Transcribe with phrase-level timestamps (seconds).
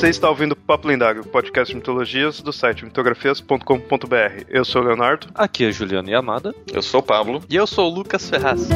[0.00, 4.44] Você está ouvindo Papo Lendário, podcast de mitologias do site mitografias.com.br.
[4.48, 5.26] Eu sou o Leonardo.
[5.34, 6.54] Aqui é Juliano Yamada.
[6.72, 7.42] Eu sou o Pablo.
[7.50, 8.66] E eu sou o Lucas Ferraz.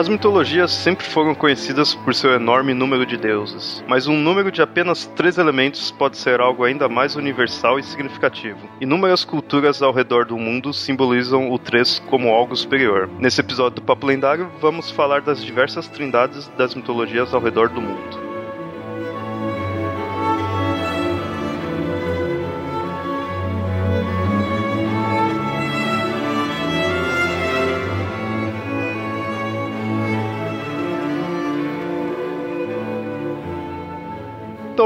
[0.00, 4.62] As mitologias sempre foram conhecidas por seu enorme número de deuses, mas um número de
[4.62, 8.66] apenas três elementos pode ser algo ainda mais universal e significativo.
[8.80, 13.10] Inúmeras culturas ao redor do mundo simbolizam o três como algo superior.
[13.18, 17.82] Nesse episódio do Papo Lendário, vamos falar das diversas trindades das mitologias ao redor do
[17.82, 18.19] mundo.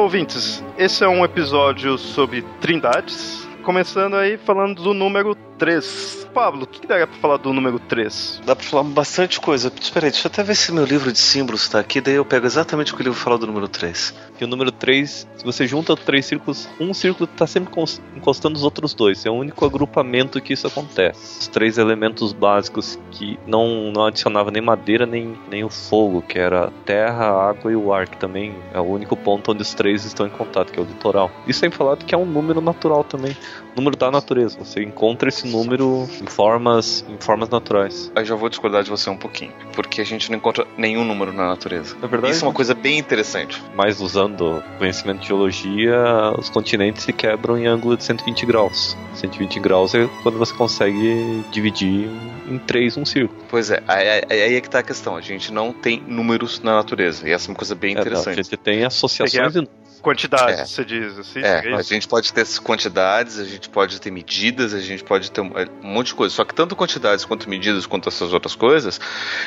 [0.04, 3.48] Ouvintes, esse é um episódio sobre trindades.
[3.62, 6.28] Começando aí falando do número 3.
[6.34, 8.42] Pablo, o que daria pra falar do número 3?
[8.44, 9.72] Dá pra falar bastante coisa.
[9.80, 12.24] Espera aí, deixa eu até ver se meu livro de símbolos tá aqui, daí eu
[12.24, 14.14] pego exatamente o que o livro fala do número 3.
[14.40, 17.72] E o número 3, se você junta três círculos, um círculo tá sempre
[18.16, 19.24] encostando os outros dois.
[19.24, 21.40] É o único agrupamento que isso acontece.
[21.40, 26.38] Os três elementos básicos que não, não adicionava nem madeira nem, nem o fogo, que
[26.38, 29.62] era a terra, a água e o ar, que também é o único ponto onde
[29.62, 31.30] os três estão em contato, que é o litoral.
[31.46, 33.36] Isso tem falado que é um número natural também.
[33.76, 34.58] Número da natureza.
[34.58, 38.10] Você encontra esse número em formas, em formas naturais.
[38.14, 41.32] Aí já vou discordar de você um pouquinho, porque a gente não encontra nenhum número
[41.32, 41.96] na natureza.
[42.02, 42.34] É verdade.
[42.34, 43.62] Isso é uma coisa bem interessante.
[43.74, 45.96] Mas usando conhecimento de geologia,
[46.38, 48.96] os continentes se quebram em ângulo de 120 graus.
[49.14, 52.08] 120 graus é quando você consegue dividir
[52.48, 53.40] em três um círculo.
[53.48, 55.16] Pois é, aí, aí é que tá a questão.
[55.16, 57.28] A gente não tem números na natureza.
[57.28, 58.28] E essa é uma coisa bem interessante.
[58.28, 59.68] É, não, a gente tem associações de
[60.04, 60.66] Quantidades, É.
[60.66, 61.40] você diz assim?
[61.40, 65.02] É, é a gente pode ter essas quantidades, a gente pode ter medidas, a gente
[65.02, 65.50] pode ter um,
[65.82, 66.34] um monte de coisa.
[66.34, 69.00] Só que tanto quantidades quanto medidas quanto essas outras coisas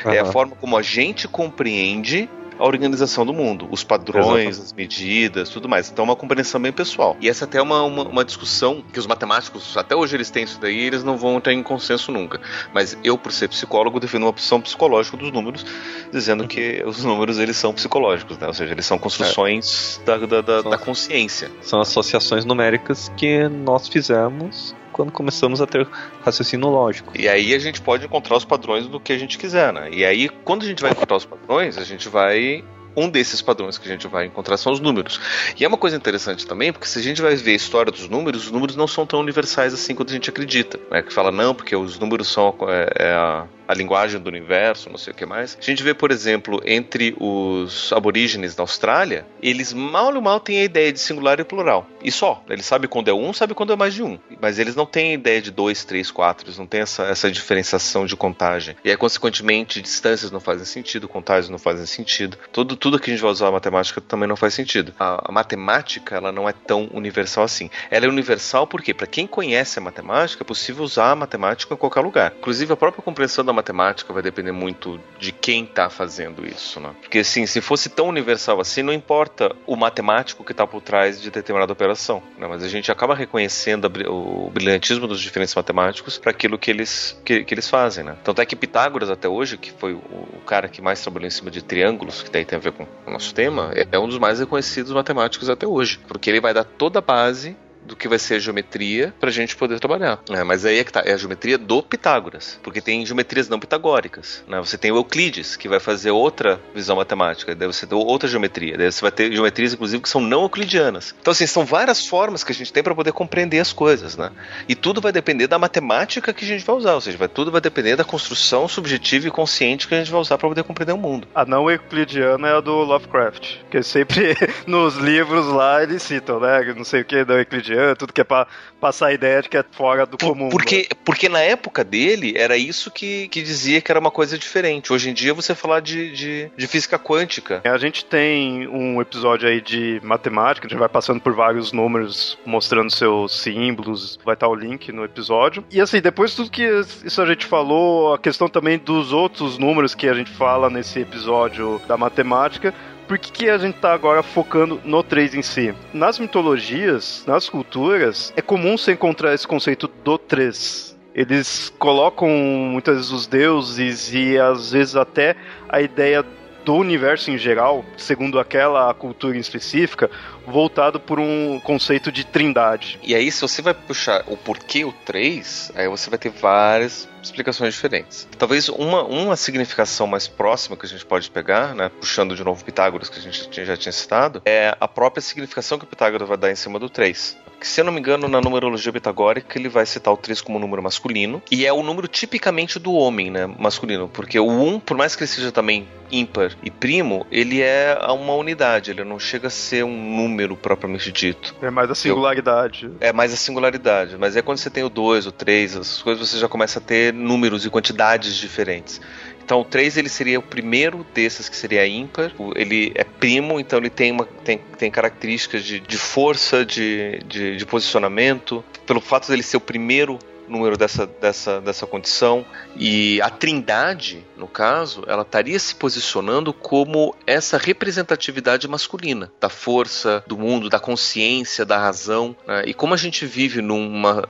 [0.04, 5.48] é a forma como a gente compreende a organização do mundo, os padrões, as medidas,
[5.48, 5.90] tudo mais.
[5.90, 7.16] Então é uma compreensão bem pessoal.
[7.20, 10.44] E essa até é uma, uma, uma discussão que os matemáticos, até hoje eles têm
[10.44, 12.40] isso daí, eles não vão ter em consenso nunca.
[12.72, 15.64] Mas eu, por ser psicólogo, defendo uma opção psicológica dos números,
[16.12, 18.46] dizendo que os números eles são psicológicos, né?
[18.46, 21.50] Ou seja, eles são construções da, da, da, São da consciência.
[21.60, 25.86] São associações numéricas que nós fizemos quando começamos a ter
[26.24, 27.12] raciocínio lógico.
[27.16, 29.88] E aí a gente pode encontrar os padrões do que a gente quiser, né?
[29.92, 32.64] E aí, quando a gente vai encontrar os padrões, a gente vai.
[32.96, 35.20] Um desses padrões que a gente vai encontrar são os números.
[35.56, 38.08] E é uma coisa interessante também, porque se a gente vai ver a história dos
[38.08, 40.80] números, os números não são tão universais assim quanto a gente acredita.
[40.90, 41.00] Né?
[41.02, 44.96] Que fala, não, porque os números são é, é a, a linguagem do universo, não
[44.96, 45.58] sei o que mais.
[45.60, 50.60] A gente vê, por exemplo, entre os aborígenes da Austrália, eles mal ou mal têm
[50.60, 51.86] a ideia de singular e plural.
[52.02, 52.42] E só.
[52.48, 54.18] Eles sabem quando é um, sabem quando é mais de um.
[54.40, 56.46] Mas eles não têm a ideia de dois, três, quatro.
[56.46, 58.74] Eles não têm essa, essa diferenciação de contagem.
[58.82, 62.38] E aí, consequentemente, distâncias não fazem sentido, contagens não fazem sentido.
[62.50, 64.94] Tudo, tudo que a gente vai usar a matemática também não faz sentido.
[64.98, 67.68] A, a matemática, ela não é tão universal assim.
[67.90, 71.76] Ela é universal porque, para quem conhece a matemática, é possível usar a matemática em
[71.76, 72.32] qualquer lugar.
[72.38, 76.94] Inclusive, a própria compreensão da matemática vai depender muito de quem está fazendo isso, né?
[77.00, 81.20] Porque, assim, se fosse tão universal assim, não importa o matemático que está por trás
[81.20, 82.46] de determinada operação, né?
[82.48, 87.44] Mas a gente acaba reconhecendo o brilhantismo dos diferentes matemáticos para aquilo que eles, que,
[87.44, 88.16] que eles fazem, né?
[88.24, 91.50] Tanto é que Pitágoras, até hoje, que foi o, cara que mais trabalhou em cima
[91.50, 94.40] de triângulos, que daí tem a ver com o nosso tema, é um dos mais
[94.40, 96.00] reconhecidos matemáticos até hoje.
[96.08, 99.32] Porque ele vai dar toda a base do que vai ser a geometria para a
[99.32, 100.20] gente poder trabalhar.
[100.30, 103.58] É, mas aí é que tá, é a geometria do Pitágoras, porque tem geometrias não
[103.58, 104.44] pitagóricas.
[104.46, 104.58] Né?
[104.58, 108.76] Você tem o Euclides, que vai fazer outra visão matemática, daí você tem outra geometria,
[108.76, 111.14] daí você vai ter geometrias, inclusive, que são não euclidianas.
[111.20, 114.30] Então, assim, são várias formas que a gente tem para poder compreender as coisas, né?
[114.68, 117.50] E tudo vai depender da matemática que a gente vai usar, ou seja, vai, tudo
[117.50, 120.92] vai depender da construção subjetiva e consciente que a gente vai usar para poder compreender
[120.92, 121.26] o mundo.
[121.34, 123.58] A não euclidiana é a do Lovecraft.
[123.70, 124.34] Que sempre
[124.66, 126.74] nos livros lá eles citam, né?
[126.76, 128.46] Não sei o que, não euclidiana, tudo que é pra
[128.80, 130.44] passar a ideia de que é fora do Por- comum.
[130.44, 130.50] né?
[130.50, 134.92] porque, porque na época dele era isso que, que dizia que era uma coisa diferente.
[134.92, 137.60] Hoje em dia você falar de, de, de física quântica.
[137.64, 142.38] A gente tem um episódio aí de matemática, a gente vai passando por vários números,
[142.44, 145.64] mostrando seus símbolos, vai estar o link no episódio.
[145.70, 146.62] E assim, depois de tudo que
[147.04, 151.00] isso a gente falou, a questão também dos outros números que a gente fala nesse
[151.00, 152.72] episódio da matemática,
[153.08, 155.74] por que, que a gente tá agora focando no 3 em si?
[155.94, 160.96] Nas mitologias, nas culturas, é comum você encontrar esse conceito do 3.
[161.14, 165.34] Eles colocam muitas vezes os deuses e às vezes até
[165.68, 166.24] a ideia
[166.64, 170.10] do universo em geral, segundo aquela cultura em específica,
[170.46, 173.00] voltado por um conceito de trindade.
[173.02, 177.08] E aí, se você vai puxar o porquê o 3, aí você vai ter várias
[177.22, 178.28] explicações diferentes.
[178.38, 182.64] Talvez uma, uma significação mais próxima que a gente pode pegar, né, puxando de novo
[182.64, 186.36] Pitágoras, que a gente já tinha citado, é a própria significação que o Pitágoras vai
[186.36, 189.68] dar em cima do 3 que, se eu não me engano, na numerologia pitagórica ele
[189.68, 193.46] vai citar o 3 como número masculino, e é o número tipicamente do homem, né,
[193.46, 197.98] masculino, porque o 1, por mais que ele seja também ímpar e primo, ele é
[198.08, 201.54] uma unidade, ele não chega a ser um número propriamente dito.
[201.60, 202.86] É mais a singularidade.
[202.86, 206.02] Eu, é mais a singularidade, mas é quando você tem o 2, o 3, essas
[206.02, 209.00] coisas, você já começa a ter números e quantidades diferentes.
[209.44, 212.32] Então o 3 ele seria o primeiro desses que seria ímpar.
[212.54, 217.56] Ele é primo, então ele tem, uma, tem, tem características de, de força, de, de,
[217.56, 218.62] de posicionamento.
[218.86, 220.18] Pelo fato dele ser o primeiro
[220.48, 222.44] número dessa, dessa, dessa condição.
[222.76, 230.24] E a trindade, no caso, ela estaria se posicionando como essa representatividade masculina, da força,
[230.26, 232.34] do mundo, da consciência, da razão.
[232.46, 232.64] Né?
[232.66, 234.28] E como a gente vive numa,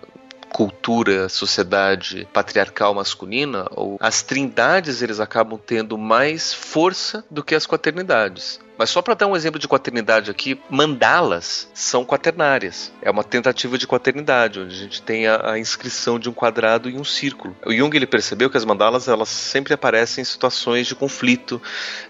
[0.53, 3.67] cultura, sociedade patriarcal masculina,
[4.01, 8.61] as trindades eles acabam tendo mais força do que as quaternidades.
[8.79, 12.93] Mas só para dar um exemplo de quaternidade aqui, mandalas são quaternárias.
[13.03, 16.89] É uma tentativa de quaternidade, onde a gente tem a, a, inscrição de um quadrado
[16.89, 17.57] e um círculo.
[17.67, 21.61] O Jung ele percebeu que as mandalas elas sempre aparecem em situações de conflito,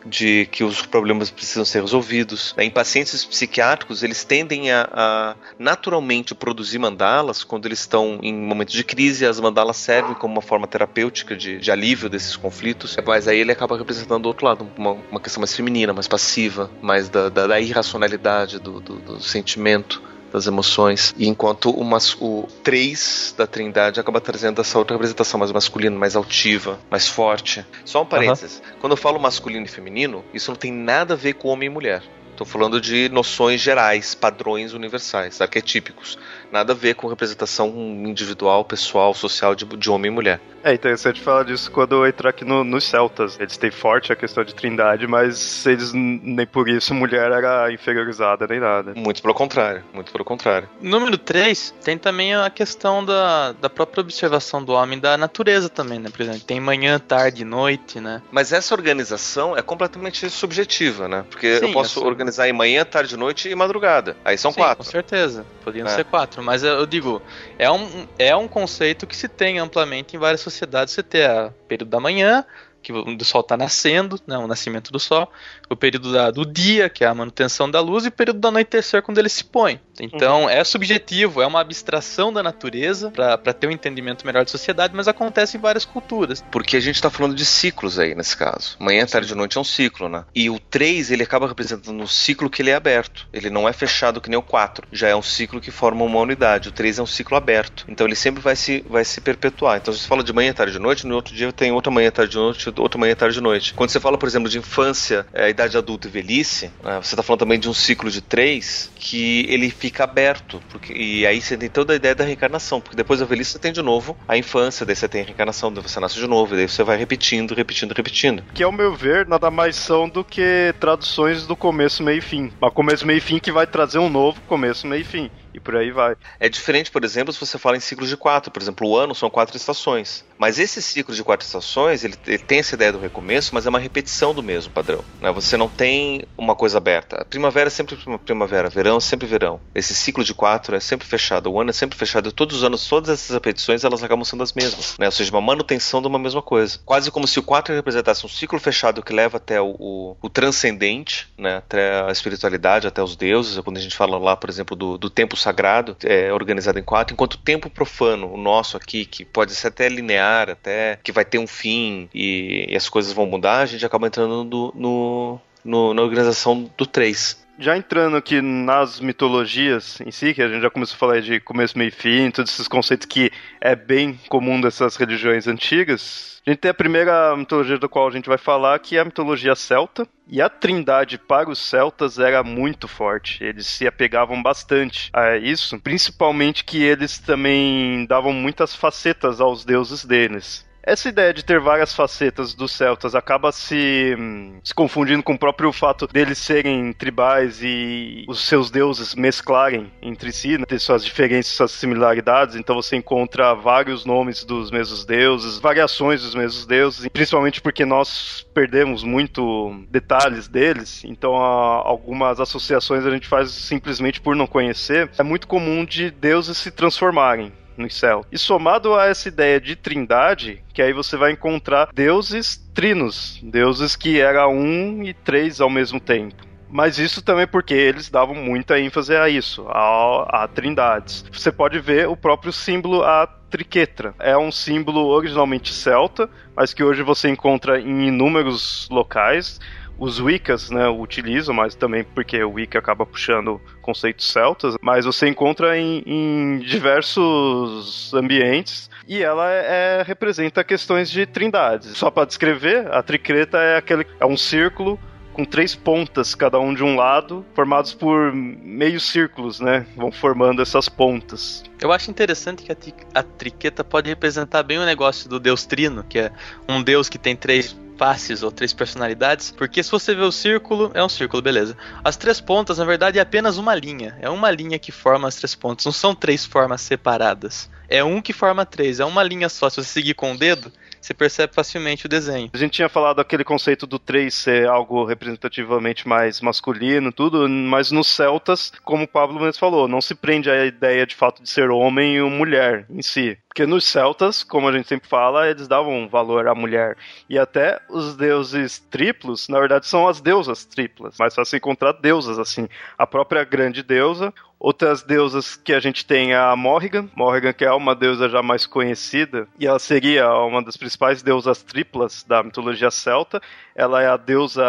[0.05, 2.55] de que os problemas precisam ser resolvidos.
[2.59, 8.75] Em pacientes psiquiátricos, eles tendem a, a naturalmente produzir mandalas quando eles estão em momentos
[8.75, 9.25] de crise.
[9.25, 12.95] As mandalas servem como uma forma terapêutica de, de alívio desses conflitos.
[13.07, 16.58] Mas aí ele acaba representando do outro lado, uma, uma questão mais feminina, mais passiva
[16.81, 20.03] mais da, da, da irracionalidade do, do, do, sentimento,
[20.33, 21.15] das emoções.
[21.17, 25.97] E enquanto o, mas, o 3 da Trindade acaba trazendo essa outra representação mais masculina,
[25.97, 27.65] mais altiva, mais forte.
[27.85, 28.79] Só um parênteses: uhum.
[28.81, 31.71] quando eu falo masculino e feminino, isso não tem nada a ver com homem e
[31.71, 32.03] mulher.
[32.31, 36.17] Estou falando de noções gerais, padrões universais, arquetípicos
[36.53, 40.41] nada a ver com representação individual, pessoal, social de, de homem e mulher.
[40.63, 43.39] É interessante falar disso quando entrar aqui no, nos celtas.
[43.39, 48.47] Eles têm forte a questão de trindade, mas eles nem por isso mulher era inferiorizada
[48.47, 48.93] nem nada.
[48.95, 50.69] Muito pelo contrário, muito pelo contrário.
[50.81, 55.99] Número 3, tem também a questão da, da própria observação do homem da natureza também,
[55.99, 56.11] né?
[56.11, 58.21] Por exemplo, tem manhã, tarde, noite, né?
[58.31, 61.25] Mas essa organização é completamente subjetiva, né?
[61.31, 64.17] Porque Sim, eu posso organizar em manhã, tarde, noite e madrugada.
[64.25, 64.85] Aí são Sim, quatro.
[64.85, 65.47] Com certeza.
[65.65, 65.91] Poderiam é.
[65.91, 67.21] ser quatro quatro, mas eu digo,
[67.59, 70.95] é um, é um conceito que se tem amplamente em várias sociedades.
[70.95, 72.45] Você tem a período da manhã,
[72.83, 75.31] que o sol está nascendo, né, o nascimento do sol,
[75.69, 78.49] o período da, do dia, que é a manutenção da luz, e o período do
[78.49, 79.81] anoitecer, quando ele se põe.
[80.01, 80.51] Então uhum.
[80.51, 85.09] é subjetivo, é uma abstração da natureza para ter um entendimento melhor de sociedade, mas
[85.09, 86.45] acontece em várias culturas.
[86.51, 88.77] Porque a gente está falando de ciclos aí nesse caso.
[88.79, 90.25] Manhã, tarde e noite é um ciclo, né?
[90.35, 93.27] E o 3 ele acaba representando um ciclo que ele é aberto.
[93.33, 94.87] Ele não é fechado que nem o 4.
[94.93, 96.69] Já é um ciclo que forma uma unidade.
[96.69, 97.85] O 3 é um ciclo aberto.
[97.89, 99.79] Então ele sempre vai se, vai se perpetuar.
[99.79, 102.11] Então se você fala de manhã, tarde e noite, no outro dia tem outra manhã,
[102.11, 103.75] tarde e noite, outra manhã, tarde e noite.
[103.75, 107.23] Quando você fala, por exemplo, de infância, é, idade adulta e velhice, né, você está
[107.23, 110.61] falando também de um ciclo de 3 que ele fica fica aberto.
[110.71, 113.59] Porque, e aí você tem toda a ideia da reencarnação, porque depois da velhice você
[113.59, 116.55] tem de novo a infância, daí você tem a reencarnação, daí você nasce de novo,
[116.55, 118.45] daí você vai repetindo, repetindo, repetindo.
[118.55, 122.53] Que ao meu ver, nada mais são do que traduções do começo, meio e fim.
[122.61, 125.61] Mas começo, meio e fim que vai trazer um novo começo, meio e fim e
[125.61, 126.17] por aí vai.
[126.39, 128.51] É diferente, por exemplo, se você fala em ciclos de quatro.
[128.51, 130.25] Por exemplo, o ano são quatro estações.
[130.39, 133.79] Mas esse ciclo de quatro estações, ele, tem essa ideia do recomeço, mas é uma
[133.79, 135.05] repetição do mesmo padrão.
[135.21, 135.33] Né?
[135.33, 137.27] Você não tem uma coisa aberta.
[137.29, 139.61] Primavera é sempre primavera, verão é sempre verão.
[139.75, 142.31] Esse ciclo de quatro é sempre fechado, o ano é sempre fechado.
[142.31, 144.97] Todos os anos, todas essas repetições, elas acabam sendo as mesmas.
[144.99, 145.07] Né?
[145.07, 146.79] Ou seja, uma manutenção de uma mesma coisa.
[146.85, 150.29] Quase como se o quatro representasse um ciclo fechado que leva até o, o, o
[150.29, 151.57] transcendente, né?
[151.57, 153.59] até a espiritualidade, até os deuses.
[153.59, 157.15] Quando a gente fala lá, por exemplo, do, do tempo sagrado, é, organizado em quatro,
[157.15, 161.25] enquanto o tempo profano, o nosso aqui, que pode ser até linear, até que vai
[161.25, 165.95] ter um fim e, e as coisas vão mudar, a gente acaba entrando no, no,
[165.95, 170.71] na organização do três já entrando aqui nas mitologias em si, que a gente já
[170.71, 174.61] começou a falar de começo, meio e fim, todos esses conceitos que é bem comum
[174.61, 178.79] dessas religiões antigas, a gente tem a primeira mitologia do qual a gente vai falar,
[178.79, 180.09] que é a mitologia celta.
[180.27, 183.45] E a trindade para os celtas era muito forte.
[183.45, 190.07] Eles se apegavam bastante a isso, principalmente que eles também davam muitas facetas aos deuses
[190.07, 194.17] deles essa ideia de ter várias facetas dos celtas acaba se,
[194.65, 200.33] se confundindo com o próprio fato deles serem tribais e os seus deuses mesclarem entre
[200.33, 202.57] si, né, ter suas diferenças, suas similaridades.
[202.57, 208.47] Então você encontra vários nomes dos mesmos deuses, variações dos mesmos deuses, principalmente porque nós
[208.55, 211.05] perdemos muito detalhes deles.
[211.05, 215.11] Então algumas associações a gente faz simplesmente por não conhecer.
[215.19, 218.25] É muito comum de deuses se transformarem no céu.
[218.31, 223.97] E somado a essa ideia de trindade, que aí você vai encontrar deuses trinos, deuses
[223.97, 226.49] que era um e três ao mesmo tempo.
[226.71, 231.25] Mas isso também porque eles davam muita ênfase a isso, a, a trindades.
[231.33, 234.15] Você pode ver o próprio símbolo, a triquetra.
[234.19, 239.59] É um símbolo originalmente celta, mas que hoje você encontra em inúmeros locais
[239.99, 245.29] os Wiccas né, utilizam, mas também porque o Wicca acaba puxando conceitos celtas, mas você
[245.29, 251.97] encontra em, em diversos ambientes e ela é, representa questões de trindades.
[251.97, 254.99] Só para descrever, a tricreta é aquele é um círculo
[255.33, 259.87] com três pontas, cada um de um lado, formados por meios círculos, né?
[259.97, 261.63] Vão formando essas pontas.
[261.81, 266.03] Eu acho interessante que a, a triqueta pode representar bem o negócio do deus Trino,
[266.03, 266.33] que é
[266.69, 270.91] um deus que tem três faces ou três personalidades, porque se você vê o círculo,
[270.95, 271.77] é um círculo, beleza.
[272.03, 274.17] As três pontas, na verdade, é apenas uma linha.
[274.21, 277.69] É uma linha que forma as três pontas, não são três formas separadas.
[277.89, 279.69] É um que forma três, é uma linha só.
[279.69, 282.51] Se você seguir com o dedo, você percebe facilmente o desenho.
[282.53, 287.91] A gente tinha falado aquele conceito do 3 ser algo representativamente mais masculino, tudo, mas
[287.91, 291.49] nos celtas, como o Pablo mesmo falou, não se prende à ideia de fato de
[291.49, 293.39] ser homem ou mulher em si.
[293.49, 296.97] Porque nos celtas, como a gente sempre fala, eles davam valor à mulher.
[297.29, 301.17] E até os deuses triplos, na verdade, são as deusas triplas.
[301.19, 302.69] Mas se encontrar deusas, assim.
[302.97, 307.09] A própria grande deusa, Outras deusas que a gente tem é a Morrigan.
[307.15, 311.63] Morrigan, que é uma deusa já mais conhecida, e ela seria uma das principais deusas
[311.63, 313.41] triplas da mitologia celta.
[313.75, 314.65] Ela é a deusa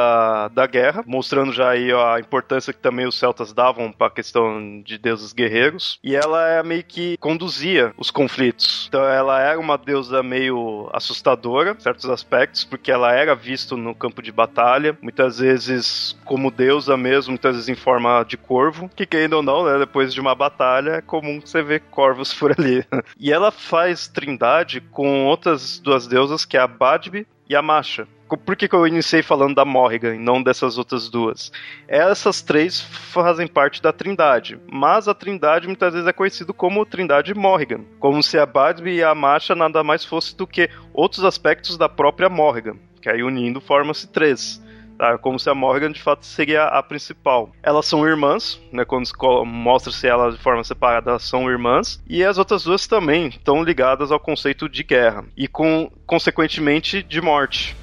[0.54, 4.82] da guerra, mostrando já aí a importância que também os celtas davam para a questão
[4.84, 6.00] de deuses guerreiros.
[6.04, 8.86] E ela é meio que conduzia os conflitos.
[8.88, 13.96] Então ela era uma deusa meio assustadora, em certos aspectos, porque ela era vista no
[13.96, 19.06] campo de batalha, muitas vezes como deusa mesmo, muitas vezes em forma de corvo, que
[19.06, 22.86] querendo ou não, né, depois de uma batalha, é comum você ver corvos por ali.
[23.20, 28.08] E ela faz trindade com outras duas deusas, que é a Badbi e a Masha.
[28.46, 31.52] Por que, que eu iniciei falando da Morrigan e não dessas outras duas?
[31.88, 37.34] Essas três fazem parte da Trindade, mas a Trindade muitas vezes é conhecido como Trindade
[37.34, 41.76] Morrigan, como se a Badbi e a Masha nada mais fosse do que outros aspectos
[41.76, 44.62] da própria Morrigan, que aí unindo forma-se três.
[45.00, 45.18] Tá?
[45.18, 47.52] Como se a Morgan de fato seria a principal.
[47.64, 48.84] Elas são irmãs, né?
[48.84, 49.08] Quando
[49.46, 52.04] mostra-se elas de forma separada, elas são irmãs.
[52.06, 55.24] E as outras duas também estão ligadas ao conceito de guerra.
[55.38, 57.78] E com, consequentemente, de morte.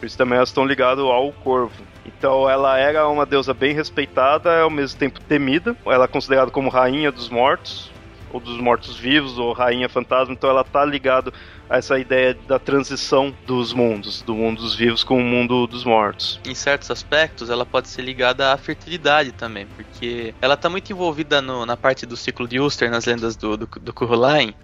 [0.00, 1.84] Por isso também elas estão ligadas ao corvo.
[2.06, 5.76] Então ela era uma deusa bem respeitada, ao mesmo tempo temida.
[5.84, 7.92] Ela é considerada como rainha dos mortos,
[8.32, 10.32] ou dos mortos-vivos, ou rainha fantasma.
[10.32, 11.30] Então ela tá ligado
[11.68, 16.40] essa ideia da transição dos mundos, do mundo dos vivos com o mundo dos mortos.
[16.44, 21.40] Em certos aspectos, ela pode ser ligada à fertilidade também, porque ela está muito envolvida
[21.40, 23.94] no, na parte do ciclo de Uster, nas lendas do, do, do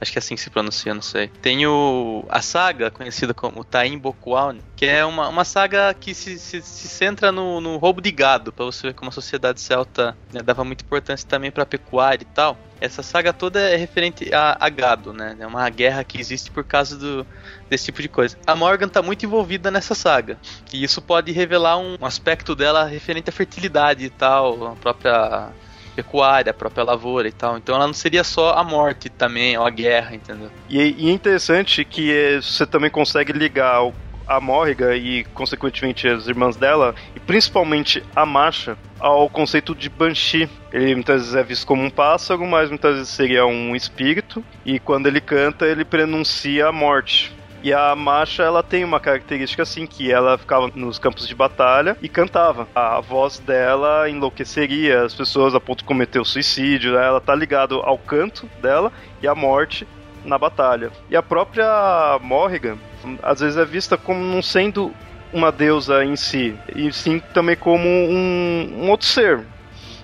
[0.01, 1.29] acho que é assim que se pronuncia, não sei.
[1.29, 6.39] Tem o, a saga conhecida como Tain Bokuaun, que é uma, uma saga que se,
[6.39, 10.17] se, se centra no, no roubo de gado, para você ver como a sociedade celta
[10.33, 12.57] né, dava muita importância também para pecuária e tal.
[12.81, 15.37] Essa saga toda é referente a, a gado, né?
[15.39, 17.27] É uma guerra que existe por causa do,
[17.69, 18.39] desse tipo de coisa.
[18.47, 20.39] A Morgan está muito envolvida nessa saga.
[20.73, 25.51] E isso pode revelar um aspecto dela referente à fertilidade e tal, a própria
[25.95, 27.59] pecuária, a própria lavoura e tal.
[27.59, 30.51] Então ela não seria só a morte também, ou a guerra, entendeu?
[30.69, 33.93] E, e é interessante que você também consegue ligar o
[34.31, 40.49] a Morriga e, consequentemente, as irmãs dela, e principalmente a Masha, ao conceito de Banshee.
[40.73, 44.79] Ele muitas vezes é visto como um pássaro, mas muitas vezes seria um espírito, e
[44.79, 47.35] quando ele canta, ele prenuncia a morte.
[47.61, 51.97] E a Masha, ela tem uma característica assim, que ela ficava nos campos de batalha
[52.01, 52.69] e cantava.
[52.73, 57.05] A voz dela enlouqueceria as pessoas a ponto de cometer o suicídio, né?
[57.05, 59.87] ela tá ligado ao canto dela e à morte
[60.25, 60.91] na batalha.
[61.11, 62.79] E a própria Morrigan,
[63.23, 64.93] às vezes é vista como não sendo
[65.33, 69.41] uma deusa em si, e sim também como um, um outro ser.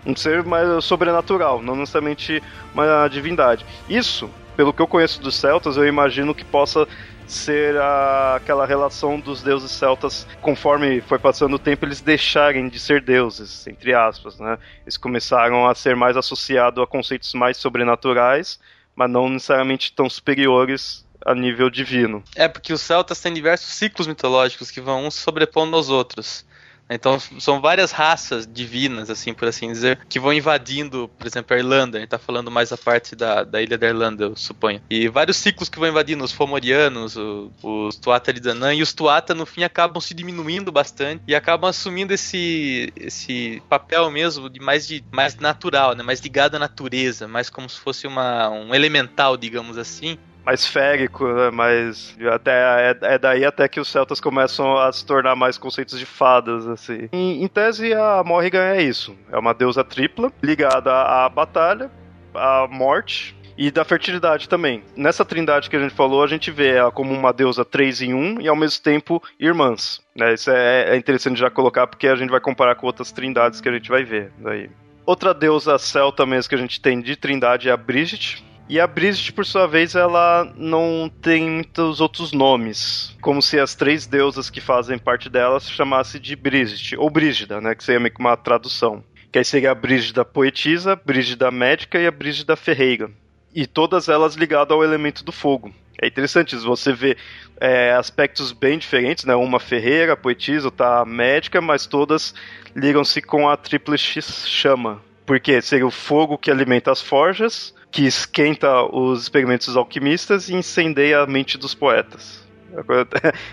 [0.04, 2.40] Um ser mais sobrenatural, não necessariamente
[2.72, 3.66] uma divindade.
[3.88, 6.86] Isso, pelo que eu conheço dos celtas, eu imagino que possa
[7.26, 12.78] ser a, aquela relação dos deuses celtas, conforme foi passando o tempo, eles deixarem de
[12.78, 14.58] ser deuses, entre aspas, né?
[14.84, 18.60] Eles começaram a ser mais associados a conceitos mais sobrenaturais,
[18.94, 22.22] mas não necessariamente tão superiores a nível divino.
[22.34, 26.44] É, porque os celtas têm diversos ciclos mitológicos que vão se sobrepondo aos outros.
[26.88, 31.58] Então são várias raças divinas, assim, por assim dizer, que vão invadindo, por exemplo, a
[31.58, 31.98] Irlanda.
[31.98, 34.80] A gente tá falando mais a parte da, da ilha da Irlanda, eu suponho.
[34.88, 39.34] E vários ciclos que vão invadindo, os Fomorianos, o, os de Danann, e os Tuata,
[39.34, 44.86] no fim, acabam se diminuindo bastante e acabam assumindo esse, esse papel mesmo de mais,
[44.86, 46.02] de mais natural, né?
[46.02, 51.26] mais ligado à natureza, mais como se fosse uma, um elemental, digamos assim mais férico,
[51.26, 51.50] né?
[51.50, 55.98] mais até é, é, daí até que os celtas começam a se tornar mais conceitos
[55.98, 57.08] de fadas assim.
[57.12, 61.90] Em, em tese a Morrigan é isso, é uma deusa tripla ligada à batalha,
[62.32, 64.84] à morte e da fertilidade também.
[64.96, 68.14] Nessa trindade que a gente falou, a gente vê ela como uma deusa três em
[68.14, 70.00] um e ao mesmo tempo irmãs.
[70.14, 70.34] Né?
[70.34, 73.68] Isso é, é interessante já colocar porque a gente vai comparar com outras trindades que
[73.68, 74.70] a gente vai ver daí.
[75.04, 78.86] Outra deusa celta mesmo que a gente tem de trindade é a Brigitte, e a
[78.86, 83.16] Brigitte, por sua vez, ela não tem muitos outros nomes.
[83.20, 87.60] Como se as três deusas que fazem parte dela se chamasse de Brigitte, ou Brígida,
[87.60, 87.74] né?
[87.74, 89.04] Que seria meio que uma tradução.
[89.30, 93.10] Que aí seria a Brígida poetisa, a Brígida médica e a Brígida ferreira.
[93.54, 95.72] E todas elas ligadas ao elemento do fogo.
[96.02, 97.16] É interessante você vê
[97.58, 99.34] é, aspectos bem diferentes, né?
[99.34, 102.34] Uma ferreira, poetisa, outra médica, mas todas
[102.74, 105.00] ligam-se com a tríplice chama.
[105.24, 111.20] Porque seria o fogo que alimenta as forjas, que esquenta os experimentos alquimistas e incendeia
[111.20, 112.46] a mente dos poetas.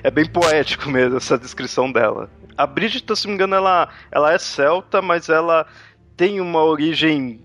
[0.03, 2.29] É bem poético mesmo essa descrição dela.
[2.57, 5.65] A Brígida, se não me engano, ela, ela é celta, mas ela
[6.17, 7.39] tem uma origem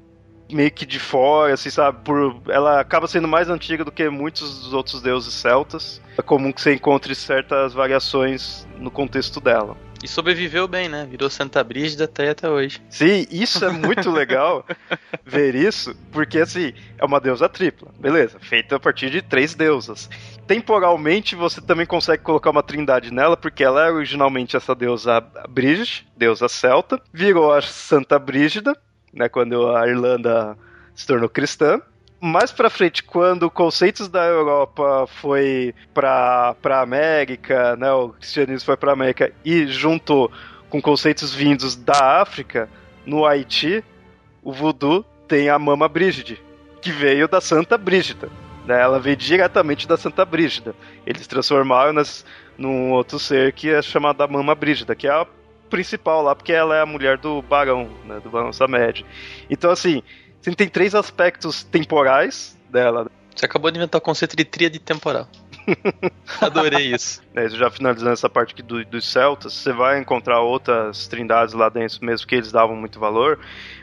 [0.51, 2.01] meio que de fora, assim, sabe?
[2.03, 6.03] Por, ela acaba sendo mais antiga do que muitos dos outros deuses celtas.
[6.19, 9.77] É comum que você encontre certas variações no contexto dela.
[10.03, 11.07] E sobreviveu bem, né?
[11.11, 12.81] Virou Santa Brígida até até hoje.
[12.89, 14.65] Sim, isso é muito legal
[15.27, 20.09] ver isso, porque assim, é uma deusa tripla, beleza, feita a partir de três deusas.
[20.47, 26.07] Temporalmente você também consegue colocar uma trindade nela, porque ela é originalmente essa deusa Brígida,
[26.17, 28.77] deusa celta, virou a Santa Brígida,
[29.13, 30.57] né, quando a Irlanda
[30.95, 31.81] se tornou cristã,
[32.21, 38.77] mais pra frente, quando conceitos da Europa foi pra, pra América, né, o cristianismo foi
[38.77, 40.31] pra América e juntou
[40.69, 42.69] com conceitos vindos da África,
[43.07, 43.83] no Haiti,
[44.43, 46.43] o voodoo tem a Mama Brígide,
[46.83, 48.29] que veio da Santa Brígida.
[48.67, 50.75] Né, ela veio diretamente da Santa Brígida.
[51.07, 52.23] Eles transformaram nas,
[52.59, 55.27] num outro ser que é chamada Mama Brígida, que é a
[55.71, 59.07] principal lá, porque ela é a mulher do barão, né, do barão Samed.
[59.49, 60.03] Então, assim,
[60.51, 63.11] você tem três aspectos temporais dela.
[63.35, 65.29] Você acabou de inventar o conceito de tríade temporal.
[66.41, 67.23] Adorei isso.
[67.35, 71.69] É, já finalizando essa parte aqui do, dos celtas, você vai encontrar outras trindades lá
[71.69, 73.39] dentro, mesmo que eles davam muito valor.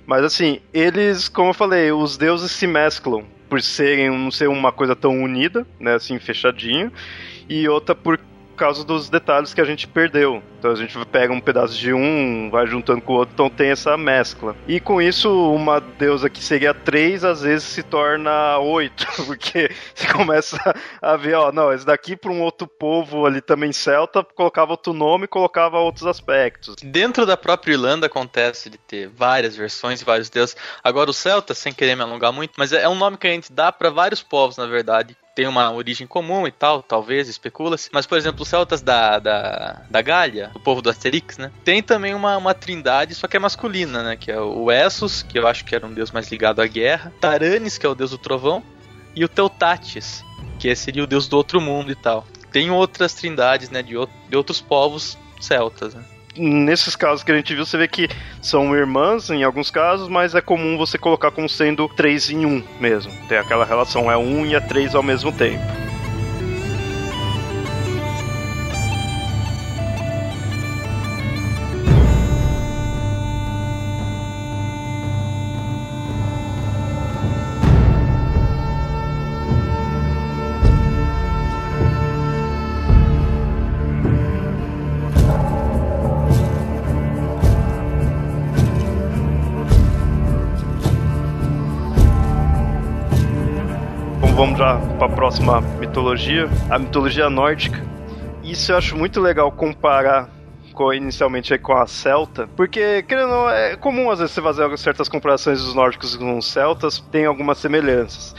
[0.05, 4.71] Mas assim, eles, como eu falei, os deuses se mesclam por serem não ser uma
[4.71, 6.91] coisa tão unida, né, assim, fechadinho,
[7.47, 8.19] e outra por
[8.55, 10.41] causa dos detalhes que a gente perdeu.
[10.57, 13.69] Então a gente pega um pedaço de um, vai juntando com o outro, então tem
[13.69, 14.55] essa mescla.
[14.67, 20.07] E com isso, uma deusa que seria três, às vezes se torna oito, porque você
[20.07, 20.57] começa
[21.01, 24.91] a ver, ó, não, esse daqui para um outro povo ali também celta, colocava outro
[24.91, 26.75] nome, colocava outros aspectos.
[26.81, 30.57] Dentro da própria Irlanda acontece de ter várias versões e vários deuses.
[30.83, 33.53] Agora o celta, sem querer me alongar muito, mas é um nome que a gente
[33.53, 37.89] dá para vários povos, na verdade tem uma origem comum e tal, talvez, especula-se.
[37.91, 41.51] Mas, por exemplo, os celtas da, da, da Gália, o povo do Asterix, né?
[41.65, 44.15] Tem também uma, uma trindade, só que é masculina, né?
[44.15, 47.11] Que é o Essos, que eu acho que era um deus mais ligado à guerra.
[47.19, 48.63] Taranis, que é o deus do trovão.
[49.13, 50.23] E o Teutates,
[50.57, 52.25] que seria o deus do outro mundo e tal.
[52.51, 53.83] Tem outras trindades, né?
[53.83, 53.93] De,
[54.29, 56.03] de outros povos celtas, né?
[56.37, 58.09] Nesses casos que a gente viu, você vê que
[58.41, 62.63] são irmãs em alguns casos, mas é comum você colocar como sendo três em um
[62.79, 63.11] mesmo.
[63.27, 65.63] Tem aquela relação, é um e é três ao mesmo tempo.
[95.95, 97.81] Mitologia, a mitologia nórdica.
[98.43, 100.29] Isso eu acho muito legal comparar
[100.73, 105.63] com, inicialmente com a celta, porque querendo, é comum às vezes você fazer certas comparações
[105.63, 108.35] dos nórdicos com os celtas, tem algumas semelhanças.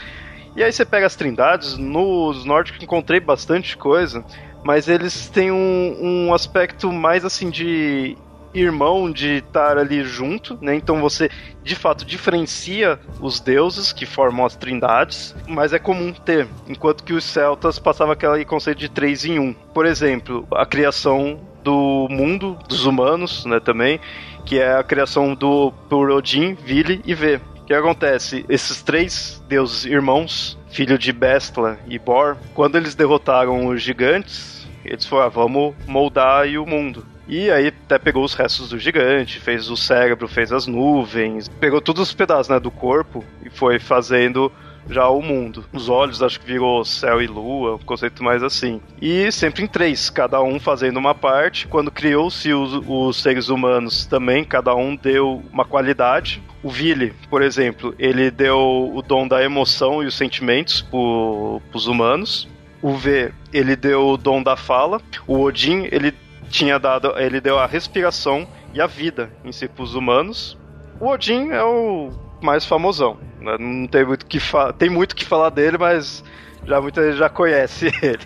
[0.55, 4.23] E aí você pega as trindades, nos nórdicos encontrei bastante coisa,
[4.63, 8.15] mas eles têm um, um aspecto mais assim de
[8.59, 10.75] irmão de estar ali junto, né?
[10.75, 11.29] Então você
[11.63, 17.13] de fato diferencia os deuses que formam as trindades, mas é comum ter, enquanto que
[17.13, 19.53] os celtas passavam aquele conceito de três em um.
[19.53, 23.99] Por exemplo, a criação do mundo dos humanos, né, também,
[24.45, 27.41] que é a criação do por Odin, Vili e Vê.
[27.61, 28.45] O que acontece?
[28.47, 35.05] Esses três deuses irmãos, filho de Bestla e Bor, quando eles derrotaram os gigantes, eles
[35.05, 37.05] falaram, ah, vamos moldar o mundo.
[37.27, 41.81] E aí até pegou os restos do gigante, fez o cérebro, fez as nuvens, pegou
[41.81, 44.51] todos os pedaços né, do corpo e foi fazendo
[44.89, 45.65] já o mundo.
[45.73, 48.81] Os olhos acho que virou céu e lua, um conceito mais assim.
[49.01, 51.67] E sempre em três, cada um fazendo uma parte.
[51.67, 56.41] Quando criou-se os, os, seres humanos também, cada um deu uma qualidade.
[56.63, 61.87] O Vili, por exemplo, ele deu o dom da emoção e os sentimentos para os
[61.87, 62.47] humanos.
[62.81, 65.01] O V, ele deu o dom da fala.
[65.25, 66.13] O Odin, ele
[66.49, 70.57] tinha dado, ele deu a respiração e a vida em si para os humanos.
[70.99, 73.17] O Odin é o mais famosão.
[73.39, 73.57] Né?
[73.59, 74.39] Não tem muito que
[74.77, 76.23] tem muito que falar dele, mas
[76.65, 78.25] já muita gente já conhece ele.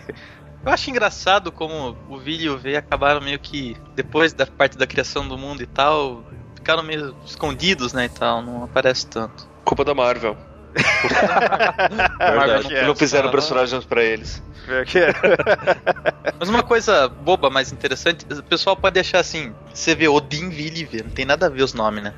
[0.64, 4.78] Eu acho engraçado como o Vili e o V acabaram meio que depois da parte
[4.78, 9.48] da criação do mundo e tal, ficaram meio escondidos, né, e tal, não aparece tanto.
[9.66, 10.38] Culpa da Marvel.
[12.20, 14.42] Marvel não, não fizeram personagens para eles.
[16.40, 20.88] Mas uma coisa boba, mas interessante, o pessoal pode achar assim, você vê Odin, Vili,
[21.04, 22.14] não tem nada a ver os nomes, né?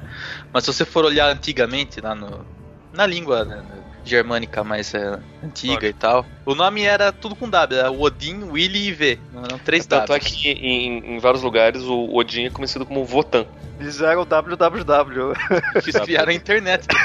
[0.52, 2.46] Mas se você for olhar antigamente lá no,
[2.92, 3.64] na língua né,
[4.04, 6.26] germânica mais é, antiga e tal.
[6.46, 9.20] O nome era tudo com W, era Odin, Willy e V.
[9.36, 13.06] Eram três Tanto Tanto é que em, em, vários lugares o Odin é conhecido como
[13.06, 13.46] Votan.
[13.80, 15.34] Eles eram www.
[15.76, 16.88] Eles criaram a internet.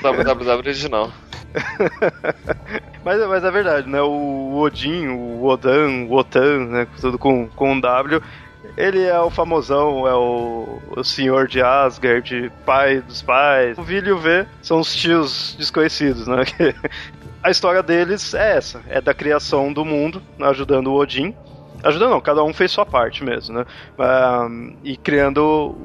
[0.00, 1.12] www original.
[3.04, 4.00] mas, mas é verdade, né?
[4.00, 6.86] O Odin, o Odan, o Otan, né?
[7.00, 8.22] Tudo com, com um W
[8.76, 13.76] ele é o famosão, é o, o senhor de Asgard, pai dos pais.
[13.76, 16.44] O Vili e o V são os tios desconhecidos, né?
[17.42, 21.34] a história deles é essa: é da criação do mundo, ajudando o Odin.
[21.84, 23.66] Ajudando não, cada um fez sua parte mesmo, né?
[23.98, 25.76] Um, e criando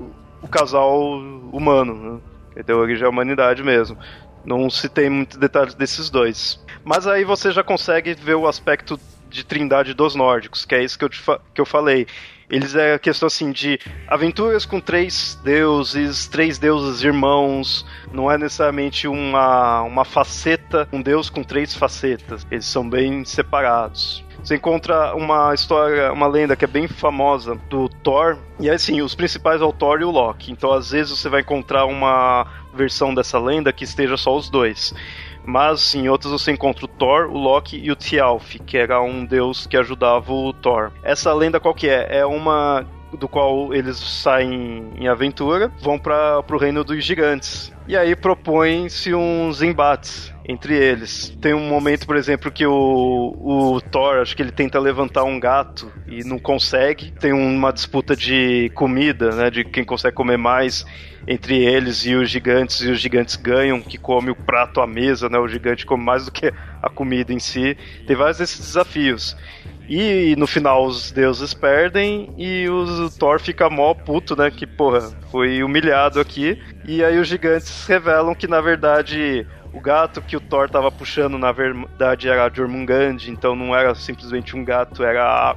[0.41, 1.19] o casal
[1.51, 2.21] humano,
[2.55, 2.63] né?
[2.63, 3.97] Deu origem à humanidade mesmo.
[4.45, 6.63] Não se tem muitos detalhes desses dois.
[6.85, 10.97] Mas aí você já consegue ver o aspecto de trindade dos nórdicos, que é isso
[10.97, 12.07] que eu, que eu falei.
[12.49, 17.85] Eles é a questão assim de aventuras com três deuses, três deuses irmãos.
[18.11, 22.47] Não é necessariamente uma, uma faceta, um deus com três facetas.
[22.49, 24.23] Eles são bem separados.
[24.41, 28.37] Você encontra uma história, uma lenda que é bem famosa do Thor.
[28.61, 30.53] E assim, os principais é o Thor e o Loki.
[30.53, 34.93] Então, às vezes, você vai encontrar uma versão dessa lenda que esteja só os dois.
[35.47, 39.23] Mas em outras você encontra o Thor, o Loki e o Thialf, que era um
[39.23, 40.91] deus que ajudava o Thor.
[41.01, 42.19] Essa lenda qual que é?
[42.19, 47.71] É uma do qual eles saem em aventura, vão para o reino dos gigantes.
[47.87, 51.29] E aí propõem-se uns embates entre eles.
[51.41, 55.39] Tem um momento, por exemplo, que o, o Thor, acho que ele tenta levantar um
[55.39, 57.11] gato e não consegue.
[57.11, 60.85] Tem uma disputa de comida, né, de quem consegue comer mais
[61.27, 65.29] entre eles e os gigantes, e os gigantes ganham, que come o prato à mesa,
[65.29, 65.37] né?
[65.37, 67.77] O gigante come mais do que a comida em si.
[68.05, 69.35] Tem vários desses desafios.
[69.87, 74.51] E no final os deuses perdem e o Thor fica mó puto, né?
[74.51, 76.61] Que, porra, foi humilhado aqui.
[76.85, 81.37] E aí os gigantes revelam que, na verdade, o gato que o Thor tava puxando,
[81.37, 85.55] na verdade, era Jormungand, então não era simplesmente um gato, era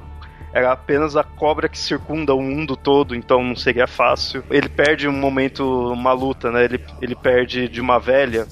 [0.53, 4.43] era apenas a cobra que circunda o mundo todo, então não seria fácil.
[4.49, 6.65] Ele perde um momento, uma luta, né?
[6.65, 8.45] Ele, ele perde de uma velha.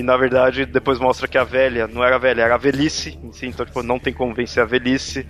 [0.00, 3.18] E na verdade, depois mostra que a velha não era a velha, era a velhice.
[3.32, 5.26] Si, então, tipo, não tem como vencer a velhice.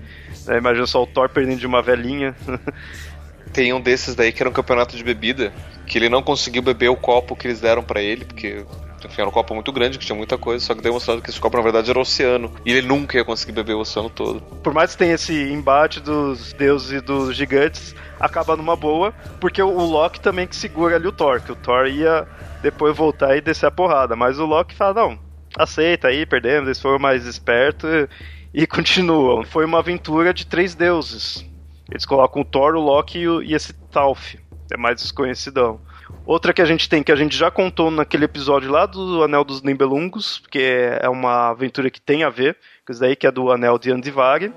[0.47, 0.59] Né?
[0.59, 2.37] Imagina só o Thor perdendo de uma velhinha.
[3.53, 5.53] Tem um desses daí que era um campeonato de bebida,
[5.85, 8.65] que ele não conseguiu beber o copo que eles deram para ele, porque
[9.05, 11.41] enfim, era um copo muito grande, que tinha muita coisa, só que demonstrado que esse
[11.41, 12.53] copo na verdade era o oceano.
[12.65, 14.41] E ele nunca ia conseguir beber o oceano todo.
[14.63, 19.61] Por mais que tenha esse embate dos deuses e dos gigantes, acaba numa boa, porque
[19.61, 22.25] o Loki também que segura ali o Thor, que o Thor ia
[22.63, 24.15] depois voltar e descer a porrada.
[24.15, 25.19] Mas o Loki fala, não,
[25.57, 28.09] aceita aí, perdemos, eles foram mais espertos
[28.53, 29.45] e, continuam.
[29.45, 31.45] Foi uma aventura de três deuses.
[31.91, 34.37] Eles colocam o Thor, o Loki e, esse Talf,
[34.73, 35.81] é mais desconhecidão.
[36.27, 39.45] Outra que a gente tem, que a gente já contou naquele episódio lá do Anel
[39.45, 40.61] dos Nibelungos, que
[41.01, 43.91] é uma aventura que tem a ver, com isso daí que é do Anel de
[43.91, 44.53] Andivari.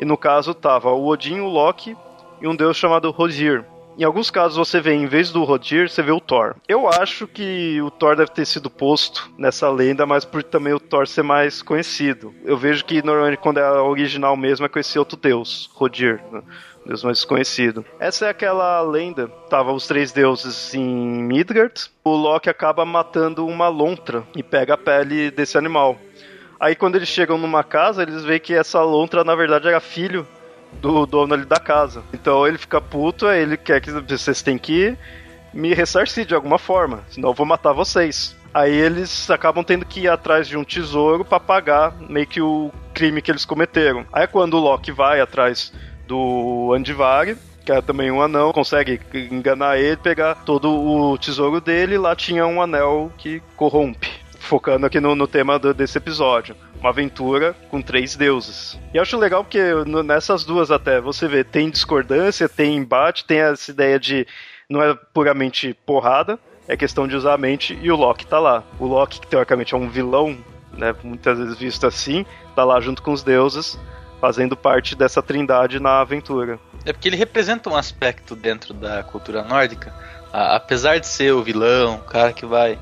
[0.00, 1.96] E no caso tava o Odin, o Loki
[2.40, 3.64] e um deus chamado Rosir.
[3.98, 6.54] Em alguns casos você vê, em vez do Rodir, você vê o Thor.
[6.66, 10.80] Eu acho que o Thor deve ter sido posto nessa lenda, mas por também o
[10.80, 12.34] Thor ser mais conhecido.
[12.44, 16.22] Eu vejo que normalmente quando é original mesmo é esse outro deus, Rodir.
[16.32, 16.42] Né?
[16.84, 17.84] Deus mais desconhecido.
[18.00, 19.28] Essa é aquela lenda.
[19.48, 21.88] Tava os três deuses em Midgard.
[22.02, 25.96] O Loki acaba matando uma lontra e pega a pele desse animal.
[26.58, 30.26] Aí quando eles chegam numa casa, eles veem que essa lontra na verdade era filho
[30.80, 32.02] do dono ali da casa.
[32.12, 34.96] Então ele fica puto, ele quer que vocês têm que
[35.52, 38.36] me ressarcir de alguma forma, senão eu vou matar vocês.
[38.54, 42.70] Aí eles acabam tendo que ir atrás de um tesouro para pagar meio que o
[42.92, 44.06] crime que eles cometeram.
[44.12, 45.72] Aí quando o Loki vai atrás
[46.06, 51.96] do Andivari, que é também um anão, consegue enganar ele, pegar todo o tesouro dele,
[51.96, 54.21] lá tinha um anel que corrompe.
[54.42, 56.56] Focando aqui no, no tema do, desse episódio.
[56.80, 58.78] Uma aventura com três deuses.
[58.92, 59.60] E acho legal porque
[60.04, 64.26] nessas duas até, você vê, tem discordância, tem embate, tem essa ideia de
[64.68, 68.64] não é puramente porrada, é questão de usar a mente e o Loki tá lá.
[68.78, 70.36] O Loki, que teoricamente é um vilão,
[70.72, 72.26] né, muitas vezes visto assim,
[72.56, 73.78] tá lá junto com os deuses,
[74.20, 76.58] fazendo parte dessa trindade na aventura.
[76.84, 79.94] É porque ele representa um aspecto dentro da cultura nórdica,
[80.32, 82.78] a, apesar de ser o vilão, o cara que vai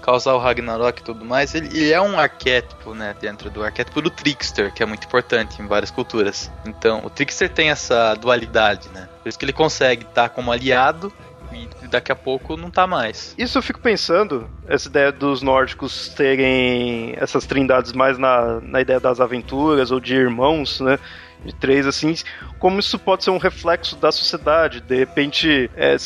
[0.00, 4.00] causar o Ragnarok e tudo mais, ele, ele, é um arquétipo, né, dentro do arquétipo
[4.00, 6.50] do Trickster, que é muito importante em várias culturas.
[6.64, 9.08] Então, o Trickster tem essa dualidade, né?
[9.22, 11.12] Por isso que ele consegue estar como aliado
[11.52, 13.34] e daqui a pouco não tá mais.
[13.36, 19.00] Isso eu fico pensando, essa ideia dos nórdicos terem essas trindades mais na, na ideia
[19.00, 20.98] das aventuras ou de irmãos, né?
[21.44, 22.14] De três, assim,
[22.58, 24.80] como isso pode ser um reflexo da sociedade.
[24.80, 25.96] De repente, é,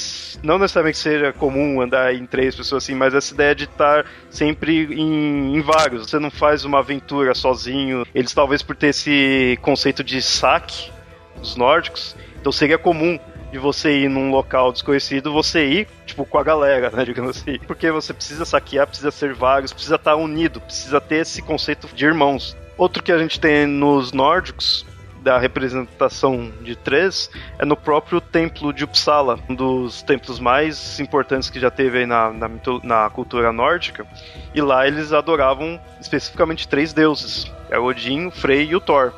[0.43, 4.85] não necessariamente seja comum andar em três pessoas assim, mas essa ideia de estar sempre
[4.95, 6.09] em, em vários.
[6.09, 8.07] Você não faz uma aventura sozinho.
[8.15, 10.93] Eles talvez por ter esse conceito de saque
[11.37, 13.19] dos nórdicos, então seria comum
[13.55, 17.57] de você ir num local desconhecido, você ir, tipo, com a galera, né, digamos assim.
[17.67, 22.05] Porque você precisa saquear, precisa ser vários, precisa estar unido, precisa ter esse conceito de
[22.05, 22.57] irmãos.
[22.77, 24.85] Outro que a gente tem nos nórdicos,
[25.25, 31.49] da representação de três é no próprio templo de Uppsala, um dos templos mais importantes
[31.49, 32.51] que já teve aí na, na,
[32.83, 34.07] na cultura nórdica.
[34.55, 39.15] E lá eles adoravam especificamente três deuses: é Odin, Frey e o Thor.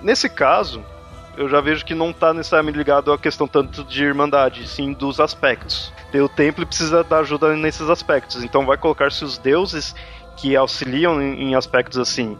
[0.00, 0.84] Nesse caso,
[1.36, 5.18] eu já vejo que não está necessariamente ligado à questão tanto de irmandade, sim dos
[5.18, 5.92] aspectos.
[6.14, 9.96] o templo precisa dar ajuda nesses aspectos, então vai colocar-se os deuses
[10.36, 12.38] que auxiliam em aspectos assim.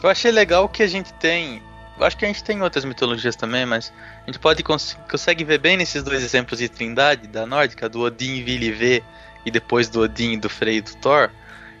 [0.00, 1.60] Eu achei legal que a gente tem.
[2.00, 5.58] Acho que a gente tem outras mitologias também, mas a gente pode cons consegue ver
[5.58, 9.02] bem nesses dois exemplos de trindade da nórdica, do Odin e Vili
[9.44, 11.30] e depois do Odin, do Frey e do Thor,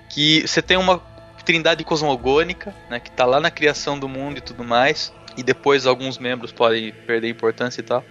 [0.08, 1.00] que você tem uma
[1.44, 5.86] trindade cosmogônica, né, que está lá na criação do mundo e tudo mais, e depois
[5.86, 8.04] alguns membros podem perder importância e tal.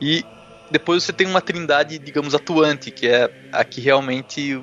[0.00, 0.24] E
[0.70, 4.62] depois você tem uma trindade, digamos, atuante, que é a que realmente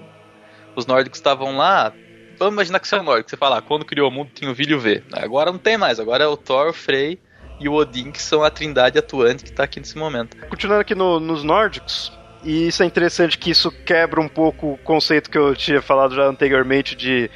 [0.75, 1.93] os nórdicos estavam lá.
[2.41, 4.53] Vamos imaginar que você é nórdico, você fala, ah, quando criou o mundo tinha o
[4.55, 5.03] Vilho V.
[5.13, 7.19] Agora não tem mais, agora é o Thor, o Frey
[7.59, 10.35] e o Odin, que são a trindade atuante que está aqui nesse momento.
[10.47, 12.11] Continuando aqui no, nos nórdicos,
[12.43, 16.15] e isso é interessante que isso quebra um pouco o conceito que eu tinha falado
[16.15, 17.29] já anteriormente de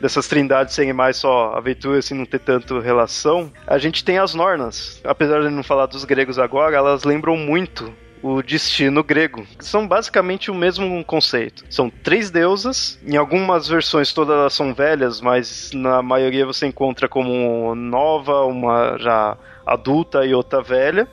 [0.00, 4.32] dessas trindades serem mais só aventura, assim, não ter tanto relação, a gente tem as
[4.32, 5.00] Nornas.
[5.02, 9.46] Apesar de não falar dos gregos agora, elas lembram muito o destino grego.
[9.58, 11.64] São basicamente o mesmo conceito.
[11.68, 17.08] São três deusas, em algumas versões todas elas são velhas, mas na maioria você encontra
[17.08, 21.08] como nova, uma já adulta e outra velha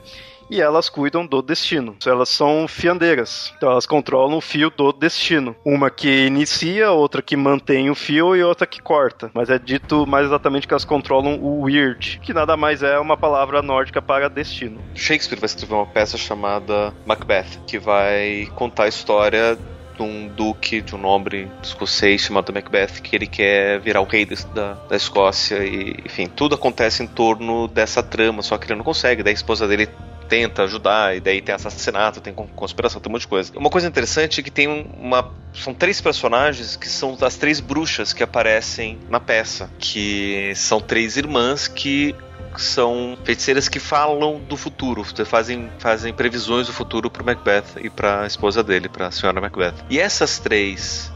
[0.50, 1.96] e elas cuidam do destino.
[2.04, 5.54] Elas são fiandeiras, então elas controlam o fio do destino.
[5.64, 9.30] Uma que inicia, outra que mantém o fio e outra que corta.
[9.32, 13.16] Mas é dito mais exatamente que elas controlam o weird, que nada mais é uma
[13.16, 14.80] palavra nórdica para destino.
[14.94, 19.56] Shakespeare vai escrever uma peça chamada Macbeth, que vai contar a história
[19.96, 24.26] de um duque, de um nobre escocês chamado Macbeth, que ele quer virar o rei
[24.26, 28.84] da, da Escócia e, enfim, tudo acontece em torno dessa trama, só que ele não
[28.84, 29.88] consegue, daí a esposa dele
[30.30, 33.52] tenta ajudar, e daí tem assassinato, tem conspiração, tem um monte de coisa.
[33.58, 35.34] Uma coisa interessante é que tem uma.
[35.52, 39.68] São três personagens que são das três bruxas que aparecem na peça.
[39.78, 42.14] Que são três irmãs que
[42.56, 48.26] são feiticeiras que falam do futuro, fazem, fazem previsões do futuro pro Macbeth e pra
[48.26, 49.74] esposa dele, pra senhora Macbeth.
[49.88, 51.12] E essas três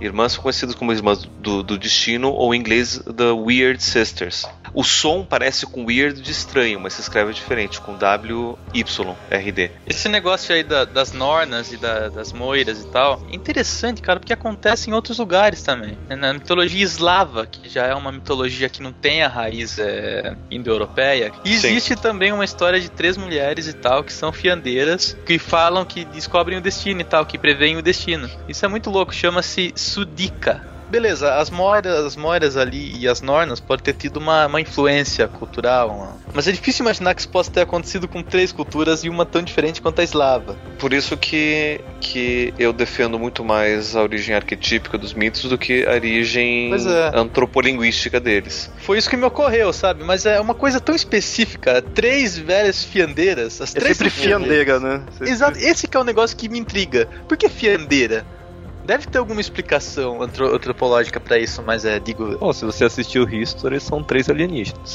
[0.00, 4.46] irmãs são conhecidas como irmãs do, do destino, ou em inglês, The Weird Sisters.
[4.72, 9.70] O som parece com weird de estranho, mas se escreve diferente, com W-Y-R-D.
[9.86, 14.18] Esse negócio aí da, das Nornas e da, das Moiras e tal, é interessante, cara,
[14.20, 15.96] porque acontece em outros lugares também.
[16.08, 21.32] Na mitologia eslava, que já é uma mitologia que não tem a raiz é, indo-europeia,
[21.44, 22.00] existe Sim.
[22.00, 26.58] também uma história de três mulheres e tal, que são fiandeiras, que falam que descobrem
[26.58, 28.28] o destino e tal, que preveem o destino.
[28.48, 33.60] Isso é muito louco, chama-se Sudika beleza, as moiras, as moiras ali e as nornas
[33.60, 36.16] podem ter tido uma, uma influência cultural, uma...
[36.32, 39.42] mas é difícil imaginar que isso possa ter acontecido com três culturas e uma tão
[39.42, 40.56] diferente quanto a eslava.
[40.78, 45.84] Por isso que, que eu defendo muito mais a origem arquetípica dos mitos do que
[45.86, 47.18] a origem é.
[47.18, 48.70] antropolinguística deles.
[48.78, 50.04] Foi isso que me ocorreu, sabe?
[50.04, 51.82] Mas é uma coisa tão específica.
[51.82, 53.60] Três velhas fiandeiras.
[53.60, 55.02] As é três sempre fiandeira, né?
[55.12, 55.30] Sempre...
[55.30, 55.58] Exato.
[55.58, 57.08] Esse que é o negócio que me intriga.
[57.26, 58.24] Por que fiandeira?
[58.88, 62.38] Deve ter alguma explicação antropológica para isso, mas é, digo.
[62.38, 64.94] Bom, se você assistiu History, são três alienígenas.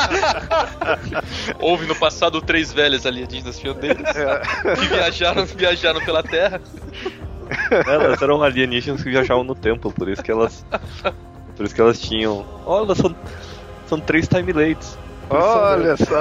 [1.60, 4.76] Houve no passado três velhas alienígenas fiandeiras é.
[4.76, 6.58] que viajaram, viajaram pela Terra.
[7.86, 10.64] Elas eram alienígenas que viajavam no tempo, por isso que elas.
[11.54, 12.46] Por isso que elas tinham.
[12.64, 13.14] Olha, são,
[13.86, 14.96] são três time-lates.
[15.30, 16.12] Olha só!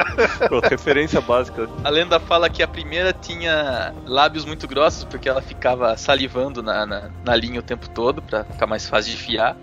[0.48, 1.68] Pronto, referência básica.
[1.84, 6.84] A lenda fala que a primeira tinha lábios muito grossos, porque ela ficava salivando na,
[6.86, 9.56] na, na linha o tempo todo, para ficar mais fácil de fiar.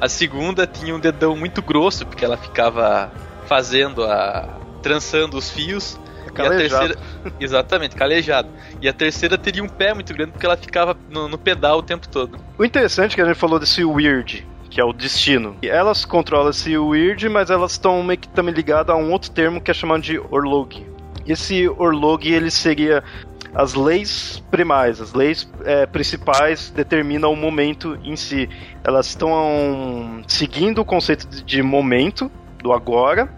[0.00, 3.10] A segunda tinha um dedão muito grosso, porque ela ficava
[3.46, 4.48] fazendo a.
[4.82, 5.98] trançando os fios.
[6.34, 6.60] Calejado.
[6.60, 8.48] E a terceira, exatamente, calejado.
[8.82, 11.82] E a terceira teria um pé muito grande porque ela ficava no, no pedal o
[11.82, 12.38] tempo todo.
[12.58, 15.56] O interessante é que a gente falou desse weird, que é o destino.
[15.62, 19.30] E elas controlam esse weird, mas elas estão meio que também ligadas a um outro
[19.30, 20.84] termo que é chamado de orlog.
[21.26, 23.02] Esse orlog ele seria
[23.54, 28.48] as leis primais, as leis é, principais determinam o momento em si.
[28.84, 32.30] Elas estão seguindo o conceito de momento,
[32.62, 33.28] do agora,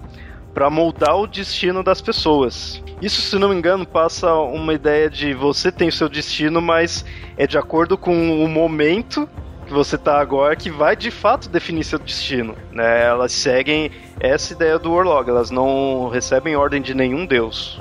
[0.53, 2.83] para moldar o destino das pessoas.
[3.01, 7.05] Isso, se não me engano, passa uma ideia de você tem o seu destino, mas
[7.37, 9.29] é de acordo com o momento
[9.69, 12.57] que você está agora que vai de fato definir seu destino.
[12.73, 13.05] Né?
[13.05, 17.79] Elas seguem essa ideia do Orlog, elas não recebem ordem de nenhum deus.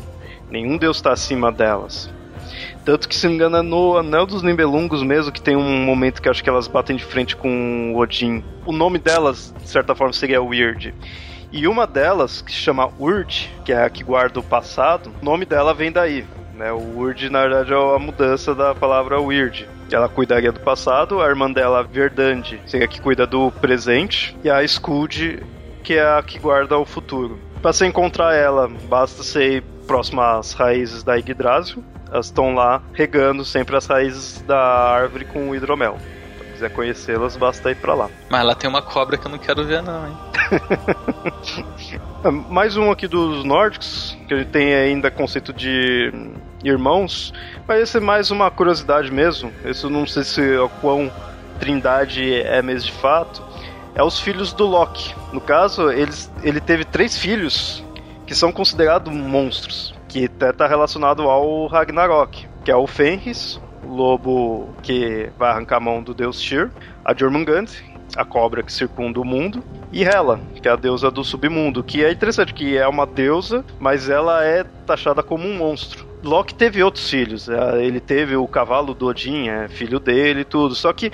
[0.52, 2.10] Nenhum deus está acima delas.
[2.86, 5.84] Tanto que, se não me engano, é no Anel dos Nibelungos mesmo que tem um
[5.84, 8.44] momento que acho que elas batem de frente com o Odin.
[8.66, 10.94] O nome delas, de certa forma, seria Weird.
[11.52, 15.26] E uma delas, que se chama Urd, que é a que guarda o passado, o
[15.26, 16.26] nome dela vem daí.
[16.58, 16.72] Né?
[16.72, 19.70] O Urd, na verdade, é a mudança da palavra Weird.
[19.92, 24.50] Ela cuidaria do passado, a irmã dela, Verdande, seria a que cuida do presente, e
[24.50, 25.44] a Skuld,
[25.84, 27.40] que é a que guarda o futuro.
[27.62, 31.84] Para você encontrar ela, basta ser próximo às raízes da Yggdrasil.
[32.12, 35.98] Elas estão lá regando sempre as raízes da árvore com o hidromel.
[36.58, 38.10] Se quiser conhecê-las, basta ir para lá.
[38.30, 40.18] Mas lá tem uma cobra que eu não quero ver, não, hein?
[42.50, 46.12] Mais um aqui dos nórdicos, que ele tem ainda conceito de
[46.64, 47.32] irmãos,
[47.68, 49.54] mas esse é mais uma curiosidade mesmo.
[49.64, 51.12] Esse eu não sei se o quão
[51.60, 53.44] trindade é mesmo de fato.
[53.94, 55.14] É os filhos do Loki.
[55.32, 57.84] No caso, eles, ele teve três filhos
[58.26, 64.70] que são considerados monstros, que até está relacionado ao Ragnarok, que é o Fenris, lobo
[64.84, 66.70] que vai arrancar a mão do deus Tyr,
[67.04, 67.68] a Jormungand,
[68.16, 72.04] a cobra que circunda o mundo, e Hela, que é a deusa do submundo, que
[72.04, 76.06] é interessante, que é uma deusa, mas ela é taxada como um monstro.
[76.24, 80.46] Loki teve outros filhos, é, ele teve o cavalo do Odin, é filho dele e
[80.46, 81.12] tudo, só que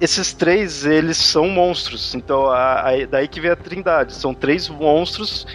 [0.00, 4.68] esses três, eles são monstros, então a, a, daí que vem a trindade, são três
[4.68, 5.46] monstros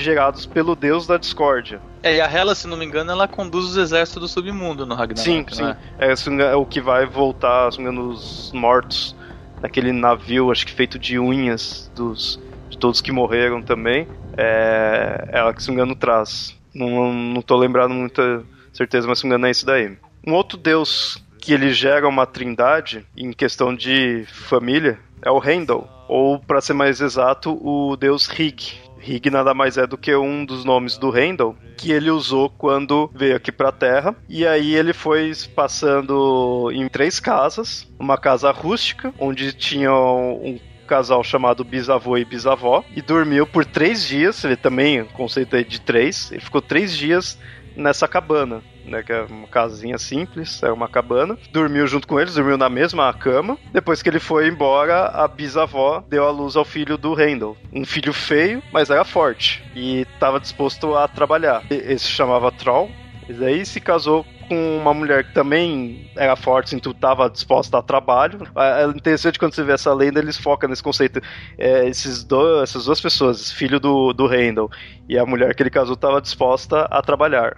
[0.00, 1.80] gerados pelo deus da discórdia.
[2.02, 4.94] É, e a Hela, se não me engano, ela conduz os exércitos do submundo no
[4.94, 5.20] Ragnarok.
[5.22, 5.64] Sim, sim.
[5.98, 6.12] É?
[6.12, 9.14] É, é o que vai voltar, se não me engano, os mortos
[9.60, 14.08] naquele navio, acho que feito de unhas dos, de todos que morreram também.
[14.36, 16.56] É ela que, se não me engano, traz.
[16.74, 19.96] Não, não tô lembrando muita certeza, mas se não me engano é isso daí.
[20.26, 25.88] Um outro deus que ele gera uma trindade em questão de família é o Heimdall,
[26.08, 28.80] ou para ser mais exato, o deus Rig.
[29.02, 33.10] Rig nada mais é do que um dos nomes do Heimdall que ele usou quando
[33.12, 34.14] veio aqui para a Terra.
[34.28, 41.24] E aí ele foi passando em três casas, uma casa rústica onde tinha um casal
[41.24, 44.44] chamado bisavô e bisavó e dormiu por três dias.
[44.44, 46.30] Ele também conceito aí de três.
[46.30, 47.36] Ele ficou três dias
[47.76, 51.38] nessa cabana né, que é uma casinha simples, é uma cabana.
[51.52, 53.58] Dormiu junto com eles, dormiu na mesma cama.
[53.72, 57.56] Depois que ele foi embora, a bisavó deu à luz ao filho do Randall.
[57.72, 61.62] Um filho feio, mas era forte e estava disposto a trabalhar.
[61.70, 62.90] Ele se chamava Troll.
[63.28, 67.82] E daí se casou com uma mulher que também era forte, então estava disposta a
[67.82, 68.40] trabalho.
[68.56, 71.20] É, é interessante quando você vê essa lenda, eles focam nesse conceito.
[71.56, 74.70] É, esses dois, essas duas pessoas, filho do, do Randall
[75.08, 77.56] e a mulher que ele casou, estava disposta a trabalhar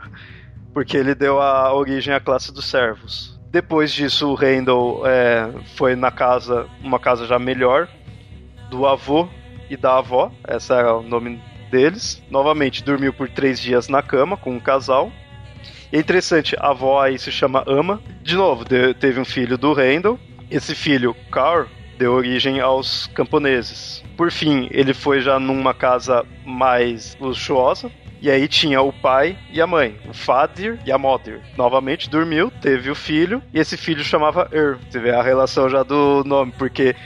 [0.74, 3.38] porque ele deu a origem à classe dos servos.
[3.50, 7.88] Depois disso, o Randall é, foi na casa, uma casa já melhor,
[8.68, 9.28] do avô
[9.70, 12.20] e da avó, esse era o nome deles.
[12.28, 15.12] Novamente, dormiu por três dias na cama com um casal.
[15.92, 18.02] E é interessante, a avó aí se chama Ama.
[18.22, 20.18] De novo, teve um filho do Randall,
[20.50, 21.66] Esse filho, Carl,
[21.96, 24.02] deu origem aos camponeses.
[24.16, 27.90] Por fim, ele foi já numa casa mais luxuosa,
[28.24, 31.42] e aí tinha o pai e a mãe, o Fadir e a Mother.
[31.58, 34.78] Novamente dormiu, teve o filho, e esse filho chamava Er.
[34.88, 36.96] Você vê a relação já do nome, porque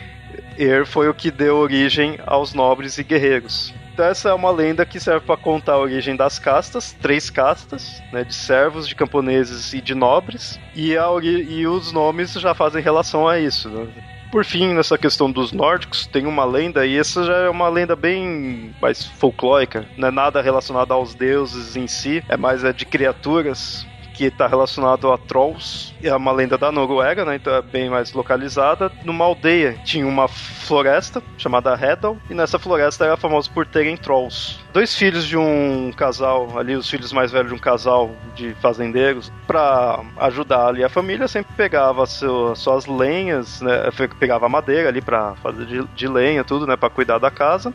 [0.56, 3.74] Er foi o que deu origem aos nobres e guerreiros.
[3.92, 8.00] Então essa é uma lenda que serve para contar a origem das castas, três castas,
[8.12, 12.80] né, de servos, de camponeses e de nobres, e, a, e os nomes já fazem
[12.80, 13.68] relação a isso.
[13.68, 13.88] Né?
[14.30, 17.96] Por fim, nessa questão dos nórdicos, tem uma lenda, e essa já é uma lenda
[17.96, 22.84] bem mais folclórica, não é nada relacionado aos deuses em si, é mais é de
[22.84, 23.86] criaturas
[24.18, 27.36] que está relacionado a Trolls, é uma lenda da Noruega, né?
[27.36, 28.90] Então é bem mais localizada.
[29.04, 34.58] Numa aldeia tinha uma floresta chamada Hedal, e nessa floresta era famosa por terem Trolls.
[34.72, 39.30] Dois filhos de um casal, ali os filhos mais velhos de um casal de fazendeiros,
[39.46, 43.88] para ajudar ali a família, sempre pegava seu, suas lenhas, né?
[44.18, 46.76] Pegava madeira ali para fazer de, de lenha, tudo, né?
[46.76, 47.72] Para cuidar da casa.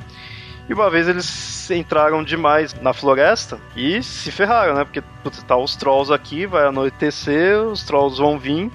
[0.70, 4.84] E uma vez eles entraram demais na floresta e se ferraram, né?
[4.84, 8.72] Porque putz, tá os trolls aqui, vai anoitecer, os trolls vão vir.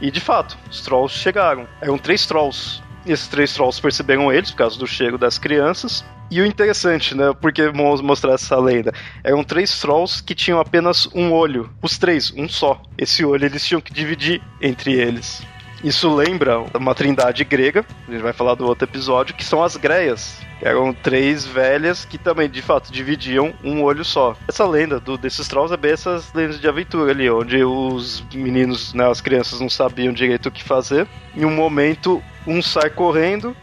[0.00, 1.66] E de fato, os trolls chegaram.
[1.80, 2.82] Eram três trolls.
[3.06, 6.04] E esses três trolls perceberam eles por causa do cheiro das crianças.
[6.30, 7.32] E o interessante, né?
[7.40, 8.92] Porque vamos mostrar essa lenda.
[9.22, 11.70] Eram três trolls que tinham apenas um olho.
[11.82, 12.80] Os três, um só.
[12.96, 15.42] Esse olho eles tinham que dividir entre eles.
[15.82, 19.76] Isso lembra uma trindade grega, a gente vai falar do outro episódio, que são as
[19.76, 20.38] greias.
[20.58, 24.36] Que eram três velhas que também, de fato, dividiam um olho só.
[24.46, 28.92] Essa lenda do, desses trolls é bem essas lendas de aventura ali, onde os meninos,
[28.92, 31.08] né, as crianças não sabiam direito o que fazer.
[31.34, 33.56] Em um momento, um sai correndo,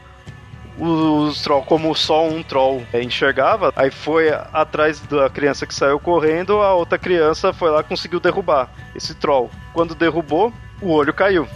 [0.79, 6.61] os trolls, como só um troll enxergava, aí foi atrás da criança que saiu correndo,
[6.61, 9.51] a outra criança foi lá conseguiu derrubar esse troll.
[9.73, 10.51] Quando derrubou,
[10.81, 11.47] o olho caiu.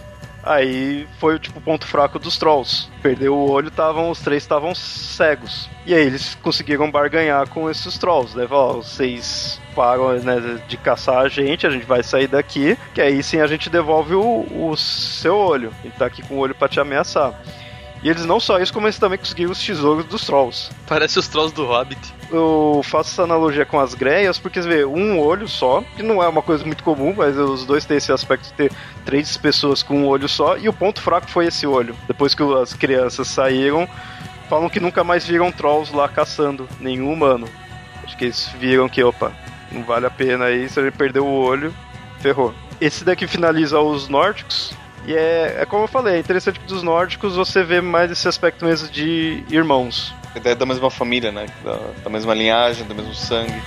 [0.42, 2.88] Aí foi tipo o ponto fraco dos trolls.
[3.00, 5.68] Perdeu o olho, tavam, os três estavam cegos.
[5.86, 8.46] E aí eles conseguiram barganhar com esses trolls, né?
[8.50, 13.22] Ó, vocês param né, de caçar a gente, a gente vai sair daqui, que aí
[13.22, 15.72] sim a gente devolve o, o seu olho.
[15.82, 17.34] Gente tá aqui com o olho para te ameaçar.
[18.02, 20.70] E eles não só isso, como eles também conseguiram os tesouros dos trolls.
[20.88, 22.00] Parece os trolls do Hobbit.
[22.30, 26.20] Eu faço essa analogia com as greias, porque você vê um olho só, que não
[26.20, 28.72] é uma coisa muito comum, mas os dois têm esse aspecto de ter
[29.04, 31.94] três pessoas com um olho só, e o ponto fraco foi esse olho.
[32.08, 33.88] Depois que as crianças saíram,
[34.48, 37.48] falam que nunca mais viram trolls lá caçando nenhum humano.
[38.02, 39.32] Acho que eles viram que, opa,
[39.70, 41.72] não vale a pena aí, se ele perder o olho,
[42.18, 42.52] ferrou.
[42.80, 44.74] Esse daqui finaliza os nórdicos,
[45.06, 48.28] e é, é como eu falei, é interessante que dos nórdicos você vê mais esse
[48.28, 50.14] aspecto mesmo de irmãos.
[50.34, 51.46] Ideia da mesma família, né?
[51.64, 53.60] Da, da mesma linhagem, do mesmo sangue.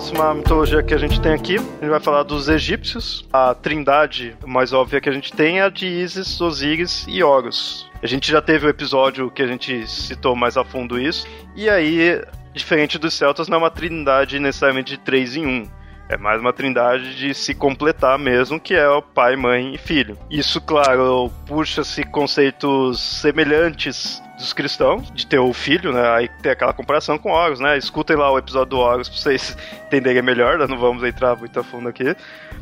[0.00, 3.28] Próxima mitologia que a gente tem aqui, a gente vai falar dos egípcios.
[3.30, 7.86] A trindade mais óbvia que a gente tem é a de Isis, Osíris e Horus.
[8.02, 11.26] A gente já teve o um episódio que a gente citou mais a fundo isso.
[11.54, 12.18] E aí,
[12.54, 15.68] diferente dos celtas, não é uma trindade necessariamente de três em um.
[16.08, 20.16] É mais uma trindade de se completar mesmo, que é o pai, mãe e filho.
[20.30, 26.08] Isso, claro, puxa-se conceitos semelhantes dos cristãos, de ter o filho, né?
[26.10, 27.76] Aí tem aquela comparação com Horus, né?
[27.76, 30.66] Escutem lá o episódio do Horus pra vocês entenderem melhor, né?
[30.66, 32.16] não vamos entrar muito a fundo aqui.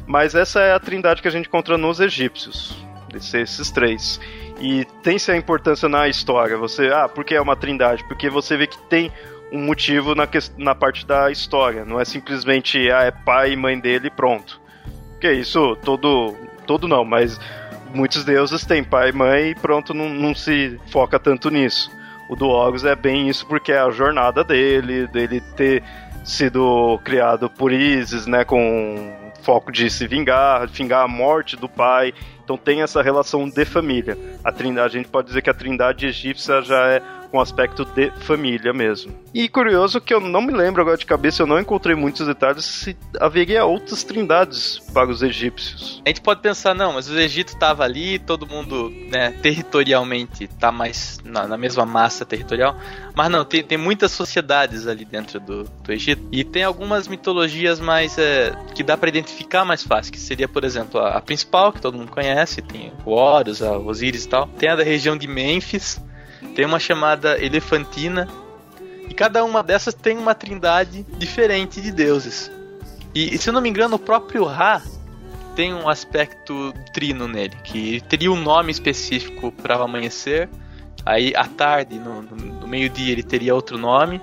[0.06, 2.76] Mas essa é a trindade que a gente encontra nos egípcios,
[3.14, 4.20] esses três.
[4.60, 6.56] E tem-se a importância na história.
[6.56, 8.02] Você, ah, por que é uma trindade?
[8.08, 9.12] Porque você vê que tem
[9.52, 11.84] um motivo na, que, na parte da história.
[11.84, 14.60] Não é simplesmente, ah, é pai e mãe dele pronto.
[15.20, 16.36] Que isso, todo.
[16.66, 17.40] Todo não, mas
[17.94, 21.90] muitos deuses têm pai e mãe e pronto, não, não se foca tanto nisso.
[22.28, 25.82] O do Horus é bem isso porque é a jornada dele, dele ter
[26.24, 32.12] sido criado por Isis, né, com foco de se vingar, vingar a morte do pai.
[32.44, 34.16] Então tem essa relação de família.
[34.44, 38.10] A trindade, a gente pode dizer que a trindade egípcia já é com aspecto de
[38.20, 39.12] família mesmo.
[39.32, 42.64] E curioso que eu não me lembro agora de cabeça, eu não encontrei muitos detalhes
[42.64, 46.02] se haveria outras trindades para os egípcios.
[46.04, 50.72] A gente pode pensar, não, mas o Egito estava ali, todo mundo, né, territorialmente tá
[50.72, 52.76] mais na, na, mesma massa territorial,
[53.14, 57.80] mas não, tem, tem muitas sociedades ali dentro do, do Egito e tem algumas mitologias
[57.80, 61.72] mais é, que dá para identificar mais fácil, que seria, por exemplo, a, a, principal,
[61.72, 65.16] que todo mundo conhece, tem o Horus, a Osíris e tal, tem a da região
[65.16, 66.00] de Mênfis,
[66.58, 68.26] tem uma chamada Elefantina,
[69.08, 72.50] e cada uma dessas tem uma trindade diferente de deuses.
[73.14, 74.82] E, se eu não me engano, o próprio Ra
[75.54, 80.48] tem um aspecto trino nele, que teria um nome específico para o amanhecer,
[81.06, 84.20] aí à tarde, no, no, meio-dia, ele teria outro nome,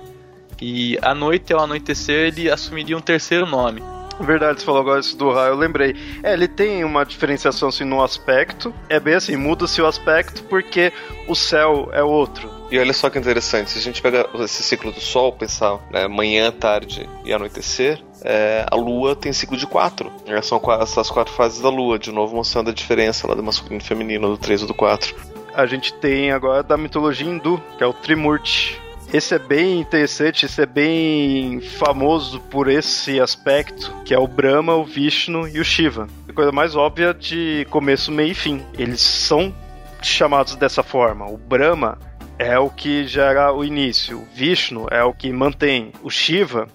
[0.60, 3.82] e à noite, ao anoitecer, ele assumiria um terceiro nome.
[4.20, 5.94] Verdade, você falou agora isso do raio, eu lembrei.
[6.22, 8.74] É, ele tem uma diferenciação assim no aspecto.
[8.88, 10.92] É bem assim, muda-se o aspecto porque
[11.28, 12.50] o céu é outro.
[12.70, 16.08] E olha só que interessante, se a gente pegar esse ciclo do Sol, pensar né,
[16.08, 20.10] manhã, tarde e anoitecer, é, a Lua tem ciclo de quatro.
[20.26, 23.80] Né, são essas quatro fases da Lua, de novo mostrando a diferença lá do masculino
[23.80, 25.14] e feminino, do 3 e do 4.
[25.54, 28.80] A gente tem agora da mitologia hindu, que é o Trimurti.
[29.12, 34.74] Esse é bem interessante, esse é bem famoso por esse aspecto, que é o Brahma,
[34.74, 36.08] o Vishnu e o Shiva.
[36.28, 38.64] A coisa mais óbvia de começo, meio e fim.
[38.76, 39.54] Eles são
[40.02, 41.24] chamados dessa forma.
[41.30, 41.98] O Brahma
[42.38, 44.18] é o que gera o início.
[44.18, 45.92] O Vishnu é o que mantém.
[46.02, 46.66] O Shiva,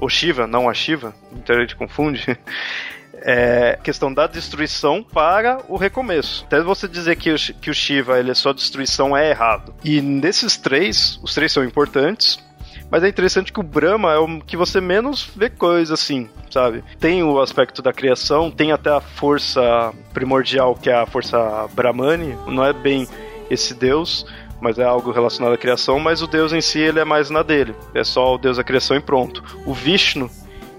[0.00, 2.24] o Shiva, não a Shiva, muita gente confunde.
[3.26, 6.44] É questão da destruição para o recomeço.
[6.46, 9.74] Até você dizer que o, que o Shiva ele é só destruição é errado.
[9.82, 12.38] E nesses três, os três são importantes,
[12.90, 16.84] mas é interessante que o Brahma é o que você menos vê coisa assim, sabe?
[17.00, 22.36] Tem o aspecto da criação, tem até a força primordial, que é a força Brahmani,
[22.46, 23.08] não é bem
[23.50, 24.26] esse deus,
[24.60, 27.42] mas é algo relacionado à criação, mas o Deus em si ele é mais na
[27.42, 27.74] dele.
[27.94, 29.42] É só o Deus da criação e pronto.
[29.66, 30.30] O Vishnu,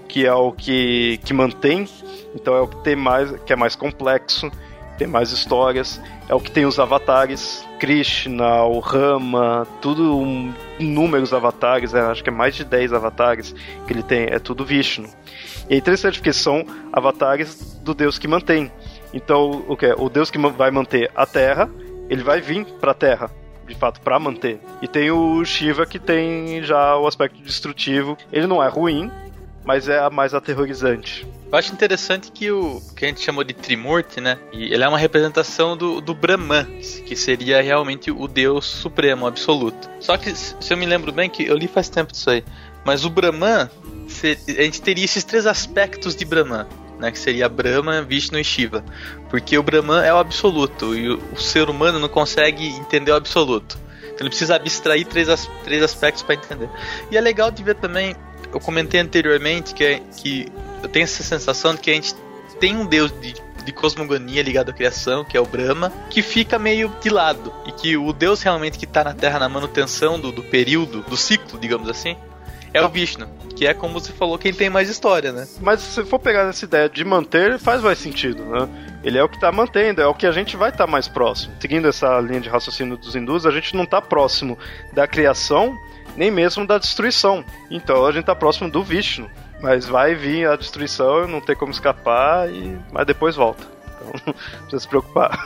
[0.06, 1.88] que é o que, que mantém,
[2.34, 4.50] então é o que tem mais, que é mais complexo,
[4.96, 11.32] tem mais histórias, é o que tem os avatares, Krishna, o Rama, tudo um, inúmeros
[11.32, 13.54] avatares, é, acho que é mais de 10 avatares
[13.86, 15.08] que ele tem, é tudo Vishnu.
[15.68, 18.70] E é interessante porque são avatares do Deus que mantém.
[19.12, 19.94] Então, o que é?
[19.96, 21.68] O Deus que vai manter a Terra,
[22.08, 23.30] ele vai vir para a Terra
[23.66, 24.60] de fato, para manter.
[24.80, 28.16] E tem o Shiva que tem já o aspecto destrutivo.
[28.32, 29.10] Ele não é ruim,
[29.66, 31.26] mas é a mais aterrorizante.
[31.50, 34.38] Eu acho interessante que o que a gente chamou de Trimurti, né?
[34.52, 36.64] E ele é uma representação do, do Brahman,
[37.04, 39.88] que seria realmente o Deus supremo, absoluto.
[40.00, 42.44] Só que, se eu me lembro bem, que eu li faz tempo disso aí,
[42.84, 43.68] mas o Brahman,
[44.58, 46.66] a gente teria esses três aspectos de Brahman
[46.98, 48.84] né, que seria Brahma, Vishnu e Shiva.
[49.28, 53.16] Porque o Brahman é o absoluto e o, o ser humano não consegue entender o
[53.16, 53.78] absoluto.
[54.02, 56.70] Então ele precisa abstrair três, as, três aspectos para entender.
[57.10, 58.16] E é legal de ver também,
[58.56, 60.46] eu comentei anteriormente que, é, que
[60.82, 62.14] eu tenho essa sensação de que a gente
[62.58, 63.34] tem um deus de,
[63.64, 67.52] de cosmogonia ligado à criação, que é o Brahma, que fica meio de lado.
[67.66, 71.16] E que o deus realmente que está na Terra na manutenção do, do período, do
[71.18, 72.16] ciclo, digamos assim,
[72.72, 75.46] é o Vishnu, que é como você falou, quem tem mais história, né?
[75.60, 78.68] Mas se for pegar essa ideia de manter, faz mais sentido, né?
[79.04, 81.08] Ele é o que está mantendo, é o que a gente vai estar tá mais
[81.08, 81.54] próximo.
[81.60, 84.58] Seguindo essa linha de raciocínio dos hindus, a gente não está próximo
[84.92, 85.78] da criação,
[86.16, 87.44] nem mesmo da destruição.
[87.70, 89.30] Então a gente está próximo do Vishnu.
[89.60, 92.78] Mas vai vir a destruição, não tem como escapar, e...
[92.92, 93.64] mas depois volta.
[93.96, 95.38] Então não precisa se preocupar.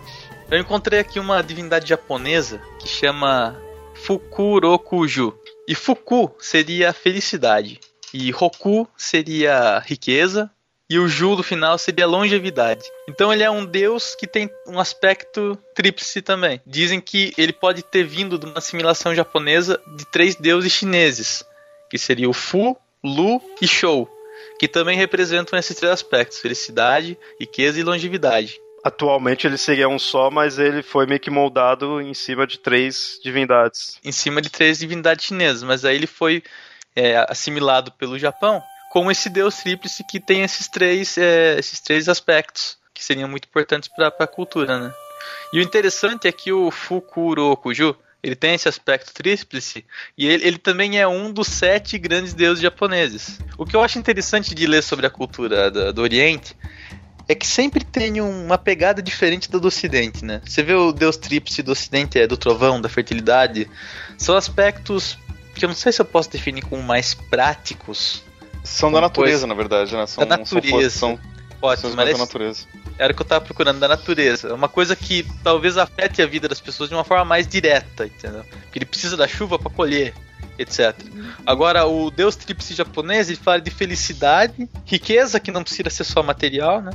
[0.50, 3.56] Eu encontrei aqui uma divindade japonesa que chama
[3.94, 5.36] Fukurokuju.
[5.66, 7.80] E Fuku seria felicidade.
[8.14, 10.48] E Roku seria riqueza.
[10.88, 12.84] E o Ju do final seria longevidade.
[13.08, 16.60] Então ele é um deus que tem um aspecto tríplice também.
[16.64, 21.44] Dizem que ele pode ter vindo de uma assimilação japonesa de três deuses chineses,
[21.90, 24.08] que seria o Fu, Lu e Shou,
[24.60, 28.60] que também representam esses três aspectos: felicidade, riqueza e longevidade.
[28.84, 33.18] Atualmente ele seria um só, mas ele foi meio que moldado em cima de três
[33.24, 33.98] divindades.
[34.04, 36.44] Em cima de três divindades chinesas, mas aí ele foi
[36.94, 38.62] é, assimilado pelo Japão
[38.96, 43.46] como esse deus tríplice que tem esses três, é, esses três aspectos que seriam muito
[43.46, 44.94] importantes para a cultura, né?
[45.52, 49.84] E o interessante é que o Fukurokuju ele tem esse aspecto tríplice
[50.16, 53.38] e ele, ele, também é um dos sete grandes deuses japoneses.
[53.58, 56.56] O que eu acho interessante de ler sobre a cultura do, do Oriente
[57.28, 60.40] é que sempre tem uma pegada diferente do do Ocidente, né?
[60.42, 63.68] Você vê o Deus Tríplice do Ocidente, é do trovão, da fertilidade.
[64.16, 65.18] São aspectos
[65.54, 68.24] que eu não sei se eu posso definir como mais práticos.
[68.66, 69.46] São da natureza, coisa...
[69.46, 70.06] na verdade, né?
[70.06, 70.90] São, da natureza.
[70.90, 71.18] São,
[71.60, 72.66] são, são, são da natureza.
[72.98, 74.52] era o que eu tava procurando, da natureza.
[74.54, 78.44] Uma coisa que talvez afete a vida das pessoas de uma forma mais direta, entendeu?
[78.44, 80.14] Porque ele precisa da chuva para colher,
[80.58, 80.94] etc.
[81.46, 86.22] Agora, o deus tripsi japonês, ele fala de felicidade, riqueza, que não precisa ser só
[86.22, 86.90] material, né?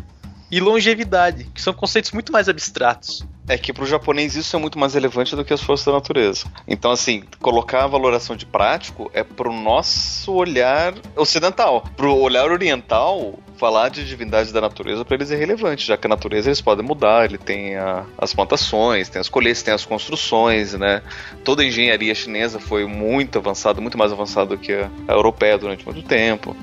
[0.52, 3.26] E longevidade, que são conceitos muito mais abstratos.
[3.48, 5.94] É que para o japonês isso é muito mais relevante do que as forças da
[5.94, 6.46] natureza.
[6.68, 11.86] Então, assim, colocar a valoração de prático é para o nosso olhar ocidental.
[11.96, 16.08] Para o olhar oriental, falar de divindade da natureza para eles é relevante, já que
[16.08, 19.86] a natureza eles podem mudar, ele tem a, as plantações, tem as colheitas, tem as
[19.86, 21.02] construções, né?
[21.44, 25.58] Toda a engenharia chinesa foi muito avançada, muito mais avançada do que a, a europeia
[25.58, 26.56] durante muito tempo.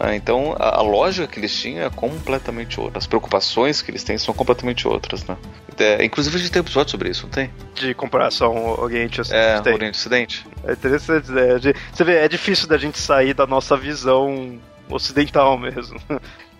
[0.00, 2.98] Ah, então a, a, lógica que eles tinham é completamente outra.
[2.98, 5.36] As preocupações que eles têm são completamente outras, né?
[5.76, 7.50] É, inclusive a gente tem um episódio sobre isso, não tem?
[7.74, 9.68] De comparação Oriente-Ocidente.
[9.68, 10.46] É, Oriente-Ocidente.
[10.64, 11.44] É interessante, né?
[11.92, 16.00] Você vê, é difícil da gente sair da nossa visão ocidental mesmo.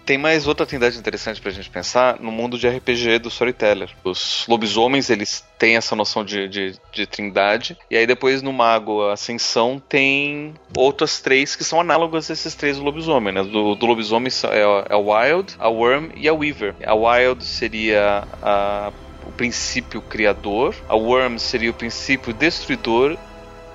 [0.08, 3.90] Tem mais outra atividade interessante pra gente pensar no mundo de RPG do Storyteller.
[4.02, 9.06] Os lobisomens, eles têm essa noção de, de, de trindade, e aí depois no Mago
[9.10, 13.42] Ascensão tem outras três que são análogas a esses três lobisomens, né?
[13.42, 16.74] Do, do lobisomem é, é a Wild, a Worm e a Weaver.
[16.86, 18.90] A Wild seria a
[19.26, 23.18] o princípio criador, a Worm seria o princípio destruidor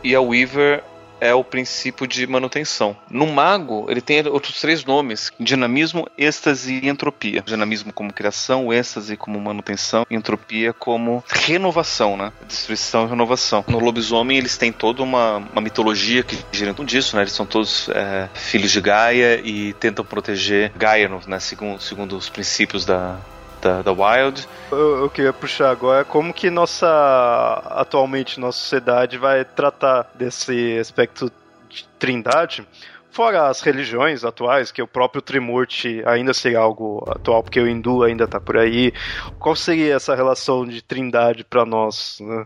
[0.04, 0.84] e a Weaver
[1.20, 2.96] é o princípio de manutenção.
[3.10, 7.42] No mago, ele tem outros três nomes: dinamismo, êxtase e entropia.
[7.42, 12.32] Dinamismo como criação, êxtase como manutenção, entropia como renovação, né?
[12.48, 13.64] Destruição e renovação.
[13.68, 17.24] No lobisomem, eles têm toda uma, uma mitologia que gira em disso, né?
[17.24, 21.40] Eles são todos é, filhos de Gaia e tentam proteger Gaia, né?
[21.40, 23.20] Segundo, segundo os princípios da,
[23.64, 24.48] da, da Wild.
[24.70, 31.32] Eu, eu queria puxar agora como que nossa atualmente nossa sociedade vai tratar desse aspecto
[31.70, 32.68] de trindade.
[33.10, 38.04] Fora as religiões atuais, que o próprio Trimurti ainda seria algo atual, porque o hindu
[38.04, 38.92] ainda está por aí.
[39.40, 42.18] Qual seria essa relação de trindade para nós?
[42.20, 42.46] Né?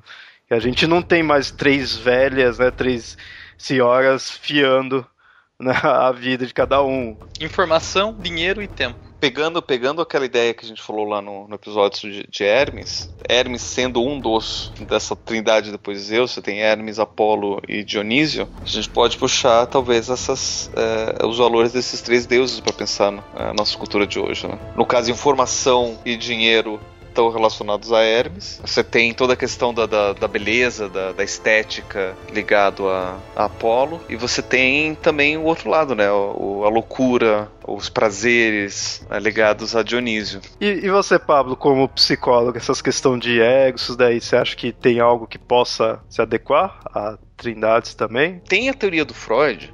[0.49, 3.17] A gente não tem mais três velhas, né, três
[3.57, 5.07] senhoras fiando
[5.57, 7.17] na vida de cada um.
[7.39, 11.55] Informação, dinheiro e tempo pegando, pegando aquela ideia que a gente falou lá no, no
[11.55, 16.59] episódio de, de, Hermes, Hermes sendo um dos dessa trindade depois de Zeus, você tem
[16.59, 22.25] Hermes, Apolo e Dionísio, a gente pode puxar talvez essas, é, os valores desses três
[22.25, 24.47] deuses para pensar na é, nossa cultura de hoje.
[24.47, 24.57] Né?
[24.75, 26.79] No caso, informação e dinheiro
[27.17, 28.61] estão relacionados a Hermes.
[28.63, 33.45] Você tem toda a questão da, da, da beleza, da, da, estética ligado a, a,
[33.45, 33.99] Apolo.
[34.07, 36.11] E você tem também o outro lado, né?
[36.11, 40.41] O, a loucura, os prazeres né, ligados a Dionísio.
[40.61, 44.71] E, e, você, Pablo, como psicólogo, essas questões de ego, isso daí, você acha que
[44.71, 48.41] tem algo que possa se adequar a trindades também?
[48.47, 49.73] Tem a teoria do Freud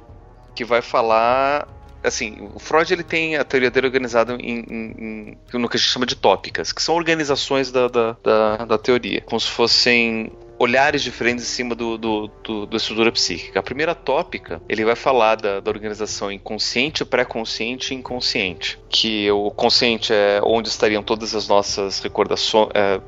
[0.54, 1.66] que vai falar
[2.04, 5.80] assim, o Freud ele tem a teoria dele organizada em, em, em, no que a
[5.80, 10.30] gente chama de tópicas, que são organizações da, da, da, da teoria, como se fossem
[10.58, 13.58] olhares diferentes em cima do, do, do, da estrutura psíquica.
[13.58, 18.78] A primeira tópica, ele vai falar da, da organização inconsciente, pré-consciente e inconsciente.
[18.88, 23.00] Que o consciente é onde estariam todas as nossas recordações, é,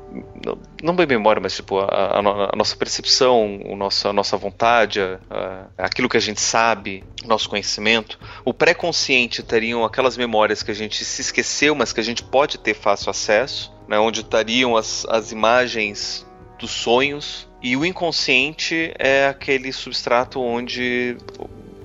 [0.83, 4.99] não bem memória, mas tipo a, a, a, nossa percepção, o nosso, a nossa vontade,
[5.01, 8.19] a, aquilo que a gente sabe, nosso conhecimento.
[8.43, 12.57] O pré-consciente teriam aquelas memórias que a gente se esqueceu, mas que a gente pode
[12.57, 13.75] ter fácil acesso.
[13.87, 16.26] Né, onde estariam as, as imagens
[16.57, 17.47] dos sonhos.
[17.61, 21.17] E o inconsciente é aquele substrato onde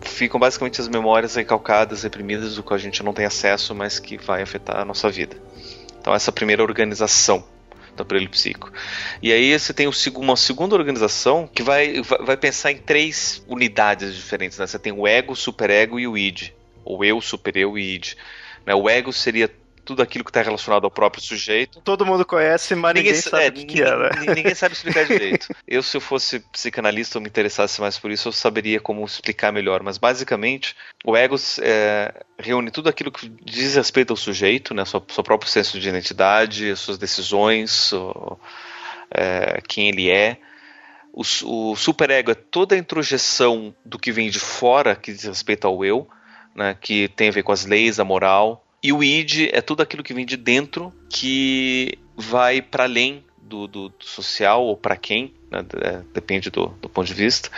[0.03, 4.17] ficam basicamente as memórias recalcadas, reprimidas, do que a gente não tem acesso, mas que
[4.17, 5.37] vai afetar a nossa vida.
[6.01, 7.45] Então, essa primeira organização
[7.97, 8.73] do aparelho psíquico.
[9.23, 14.59] E aí você tem uma segunda organização que vai, vai pensar em três unidades diferentes.
[14.59, 14.67] Né?
[14.67, 16.53] Você tem o ego, o superego e o id.
[16.85, 18.15] O eu, supereu e id.
[18.67, 18.75] Né?
[18.75, 19.51] O ego seria
[19.85, 21.81] tudo aquilo que está relacionado ao próprio sujeito.
[21.81, 24.35] Todo mundo conhece, mas ninguém, ninguém sabe é, o que, ninguém, é, né?
[24.35, 25.49] Ninguém sabe explicar direito.
[25.67, 29.53] Eu, se eu fosse psicanalista ou me interessasse mais por isso, eu saberia como explicar
[29.53, 29.83] melhor.
[29.83, 34.85] Mas, basicamente, o ego é, reúne tudo aquilo que diz respeito ao sujeito, né?
[34.85, 38.39] Seu, seu próprio senso de identidade, suas decisões, o,
[39.11, 40.39] é, quem ele é.
[41.13, 45.67] O, o superego é toda a introjeção do que vem de fora, que diz respeito
[45.67, 46.09] ao eu,
[46.55, 46.77] né?
[46.81, 50.03] que tem a ver com as leis, a moral, e o id é tudo aquilo
[50.03, 55.35] que vem de dentro que vai para além do, do, do, social ou para quem,
[55.51, 55.65] né?
[55.83, 57.49] é, depende do, do ponto de vista,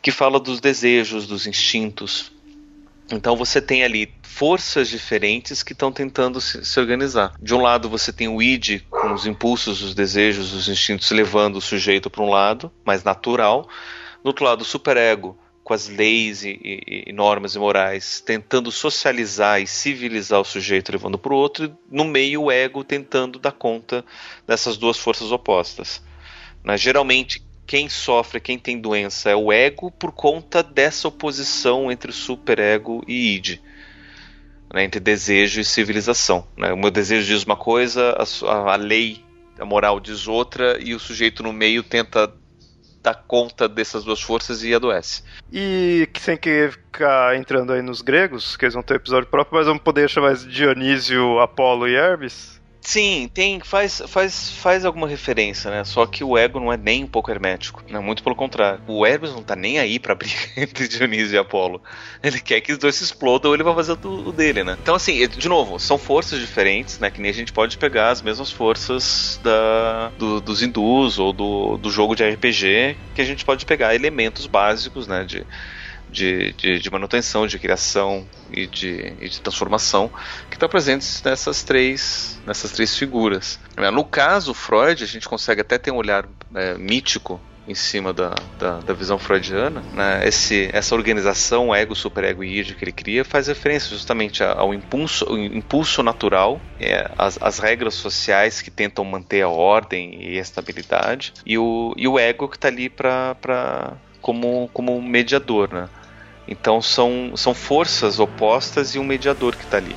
[0.00, 2.30] que fala dos desejos, dos instintos.
[3.10, 7.34] Então você tem ali forças diferentes que estão tentando se, se, organizar.
[7.42, 11.56] De um lado você tem o id com os impulsos, os desejos, os instintos levando
[11.56, 13.68] o sujeito para um lado mais natural.
[14.22, 15.36] Do outro lado o superego
[15.70, 20.90] com as leis e, e, e, normas e morais, tentando socializar e civilizar o sujeito,
[20.90, 24.04] levando para o outro, e no meio o ego tentando dar conta
[24.44, 26.02] dessas duas forças opostas.
[26.64, 26.76] Né?
[26.76, 33.04] Geralmente, quem sofre, quem tem doença é o ego por conta dessa oposição entre superego
[33.06, 33.60] e id.
[34.74, 34.82] Né?
[34.82, 36.48] Entre desejo e civilização.
[36.56, 36.72] Né?
[36.72, 39.24] O meu desejo diz uma coisa, a, a lei,
[39.56, 42.39] a moral diz outra, e o sujeito no meio tenta
[43.02, 45.22] dar conta dessas duas forças e adoece.
[45.52, 49.66] E sem que ficar entrando aí nos gregos, que eles vão ter episódio próprio, mas
[49.66, 52.59] vamos poder chamar de Dionísio, Apolo e Hermes?
[52.80, 55.84] Sim, tem, faz, faz, faz alguma referência, né?
[55.84, 58.00] Só que o ego não é nem um pouco hermético, né?
[58.00, 58.80] Muito pelo contrário.
[58.86, 61.82] O Hermes não tá nem aí pra briga entre Dionísio e Apolo.
[62.22, 64.78] Ele quer que os dois se explodam ou ele vai fazer o dele, né?
[64.82, 67.10] Então, assim, de novo, são forças diferentes, né?
[67.10, 71.76] Que nem a gente pode pegar as mesmas forças da, do, dos hindus ou do,
[71.76, 75.22] do jogo de RPG, que a gente pode pegar elementos básicos, né?
[75.24, 75.46] De,
[76.10, 80.10] de, de, de, manutenção, de criação e de, e de transformação
[80.48, 83.58] que estão presentes nessas três, nessas três figuras.
[83.92, 87.40] No caso Freud, a gente consegue até ter um olhar é, mítico
[87.70, 90.26] em cima da, da, da, visão freudiana, né?
[90.26, 95.24] Esse, essa organização ego, superego e id que ele cria faz referência justamente ao impulso,
[95.28, 100.42] ao impulso natural, é, as, as regras sociais que tentam manter a ordem e a
[100.42, 105.88] estabilidade, e o, e o ego que está ali para como, como mediador, né?
[106.50, 109.96] Então são, são forças opostas e um mediador que está ali.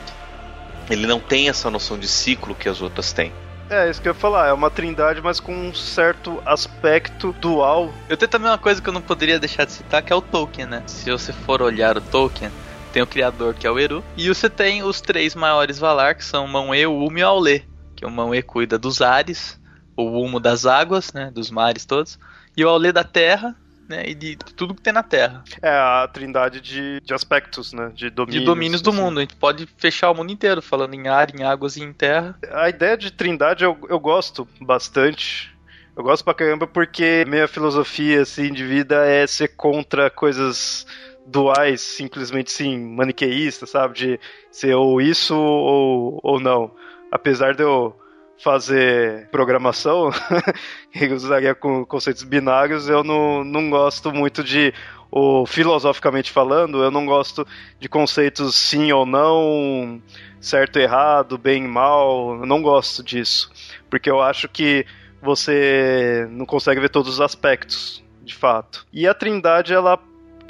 [0.89, 3.34] Ele não tem essa noção de ciclo que as outras têm.
[3.70, 7.91] É, isso que eu ia falar, é uma trindade, mas com um certo aspecto dual.
[8.08, 10.22] Eu tenho também uma coisa que eu não poderia deixar de citar, que é o
[10.22, 10.84] Tolkien, né?
[10.86, 12.51] Se você for olhar o Tolkien,
[12.91, 16.24] tem o criador, que é o Eru, e você tem os três maiores Valar, que
[16.24, 17.64] são Mão-E, o Umo e o Aulê.
[17.95, 19.60] Que o Mão-E cuida dos ares,
[19.97, 22.20] o Umo das águas, né, dos mares todos,
[22.56, 23.56] e o Aulê da terra,
[23.94, 25.44] né, e de tudo que tem na Terra.
[25.62, 28.39] É a trindade de, de aspectos, né, de domínios.
[28.41, 29.00] De domínios do assim.
[29.00, 29.20] mundo.
[29.20, 32.38] A gente pode fechar o mundo inteiro, falando em ar, em águas e em terra.
[32.52, 35.54] A ideia de trindade eu, eu gosto bastante.
[35.96, 40.88] Eu gosto pra caramba porque minha filosofia assim, de vida é ser contra coisas
[41.26, 43.94] duais, simplesmente sim, maniqueísta, sabe?
[43.94, 44.20] De
[44.52, 46.72] ser ou isso ou, ou não.
[47.12, 47.96] Apesar de eu
[48.41, 50.11] fazer programação,
[50.91, 54.73] que usaria com conceitos binários, eu não, não gosto muito de,
[55.11, 57.47] o, filosoficamente falando, eu não gosto
[57.79, 60.01] de conceitos sim ou não,
[60.41, 63.51] certo errado, bem mal, eu não gosto disso,
[63.89, 64.86] porque eu acho que
[65.21, 68.86] você não consegue ver todos os aspectos, de fato.
[68.91, 69.97] E a Trindade, ela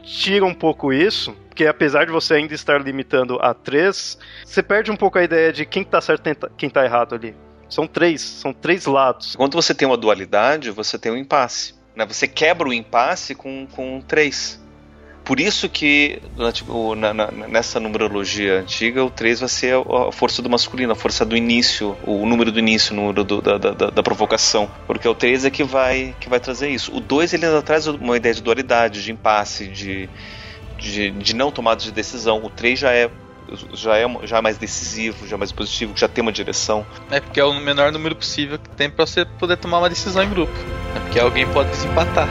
[0.01, 4.91] tira um pouco isso, porque apesar de você ainda estar limitando a três, você perde
[4.91, 7.35] um pouco a ideia de quem tá certo e quem tá errado ali.
[7.73, 9.35] São três, são três lados.
[9.35, 11.73] Quando você tem uma dualidade, você tem um impasse.
[11.95, 12.05] Né?
[12.05, 14.61] Você quebra o impasse com, com três.
[15.25, 16.21] Por isso que
[16.51, 20.95] tipo, na, na, nessa numerologia antiga, o 3 vai ser a, força do masculino, a
[20.95, 24.69] força do início, o número do início, o número do, da, da, da, provocação.
[24.85, 26.95] Porque o 3 é que vai, que vai trazer isso.
[26.95, 30.07] O 2 ele ainda traz uma ideia de dualidade, de impasse, de,
[30.77, 32.43] de, de não tomada de decisão.
[32.43, 33.09] O 3 já é
[33.73, 36.85] já é, já é mais decisivo, já é mais positivo, já tem uma direção.
[37.09, 40.23] É porque é o menor número possível que tem para você poder tomar uma decisão
[40.23, 40.53] em grupo.
[40.95, 42.27] É porque alguém pode desempatar.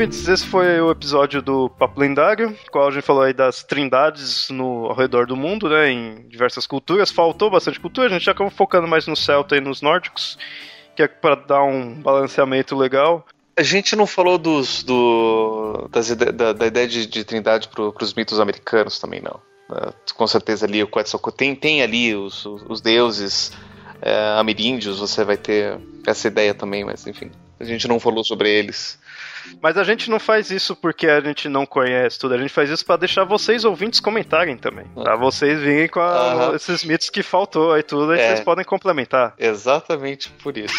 [0.00, 4.48] Ouvintes, esse foi o episódio do Papo Lendário, qual a gente falou aí das trindades
[4.48, 7.10] no, ao redor do mundo, né, em diversas culturas.
[7.10, 10.38] Faltou bastante cultura, a gente já acabou focando mais no celta e nos nórdicos,
[10.96, 13.26] que é para dar um balanceamento legal.
[13.54, 18.14] A gente não falou dos, do, das, da, da ideia de, de trindade para os
[18.14, 19.38] mitos americanos também, não.
[19.68, 23.52] Uh, com certeza ali o Quetzalcoatl tem, tem ali os, os, os deuses
[24.00, 27.30] é, ameríndios, você vai ter essa ideia também, mas enfim
[27.60, 28.98] A gente não falou sobre eles.
[29.60, 32.70] Mas a gente não faz isso porque a gente não conhece tudo, a gente faz
[32.70, 34.86] isso para deixar vocês ouvintes comentarem também.
[34.94, 36.54] Pra vocês virem com a, uhum.
[36.54, 38.28] esses mitos que faltou aí tudo, aí é.
[38.28, 39.34] vocês podem complementar.
[39.38, 40.74] Exatamente por isso.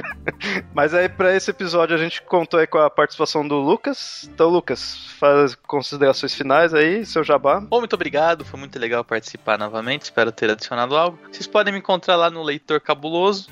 [0.74, 4.28] Mas aí para esse episódio a gente contou aí com a participação do Lucas.
[4.32, 7.60] Então, Lucas, faz considerações finais aí, seu jabá.
[7.60, 11.18] Bom, muito obrigado, foi muito legal participar novamente, espero ter adicionado algo.
[11.30, 13.48] Vocês podem me encontrar lá no Leitor Cabuloso,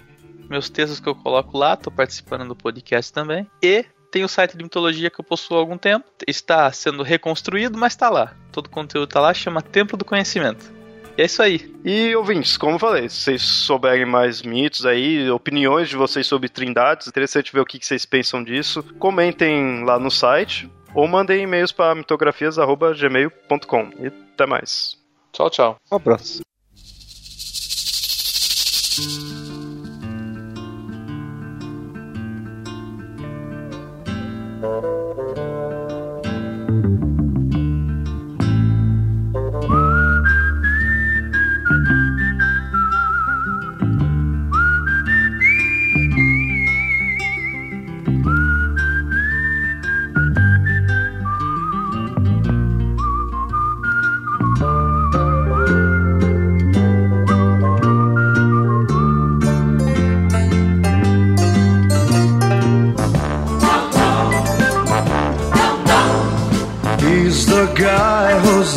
[0.49, 3.49] meus textos que eu coloco lá, tô participando do podcast também.
[3.63, 6.07] E tem o site de mitologia que eu possuo há algum tempo.
[6.25, 8.33] Está sendo reconstruído, mas está lá.
[8.53, 10.73] Todo o conteúdo está lá, chama Templo do Conhecimento.
[11.19, 11.75] E é isso aí.
[11.85, 16.49] E ouvintes, como eu falei, se vocês souberem mais mitos aí, opiniões de vocês sobre
[16.49, 18.85] trindades, interessante ver o que vocês pensam disso.
[19.01, 23.91] Comentem lá no site ou mandem e-mails para mitografias.gmail.com.
[23.99, 24.97] E até mais.
[25.33, 25.77] Tchau, tchau.
[25.91, 26.41] Um abraço.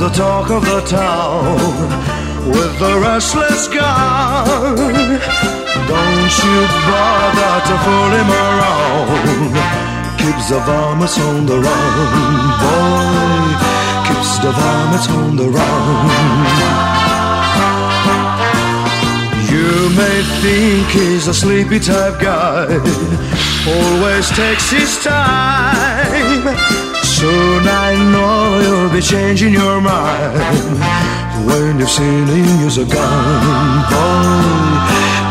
[0.07, 1.57] The talk of the town
[2.47, 4.45] with the restless guy.
[5.91, 9.51] Don't you bother to fool him around.
[10.17, 13.47] Keeps the varmints on the run, boy.
[14.07, 16.07] Keeps the varmints on the run.
[19.51, 22.79] You may think he's a sleepy type guy,
[23.67, 26.76] always takes his time.
[27.17, 30.37] Soon I know you'll be changing your mind
[31.47, 33.81] when you've seen him use a gun.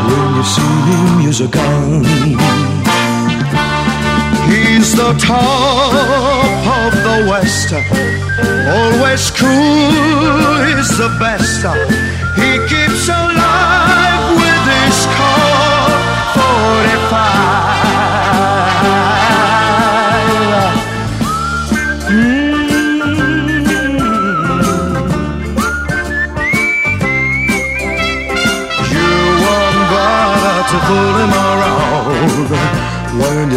[0.09, 2.03] When you've seen him use a gun.
[4.51, 5.93] He's the top
[6.77, 10.55] of the West, always cool.
[10.67, 11.63] He's the best.
[12.35, 13.26] He keeps alive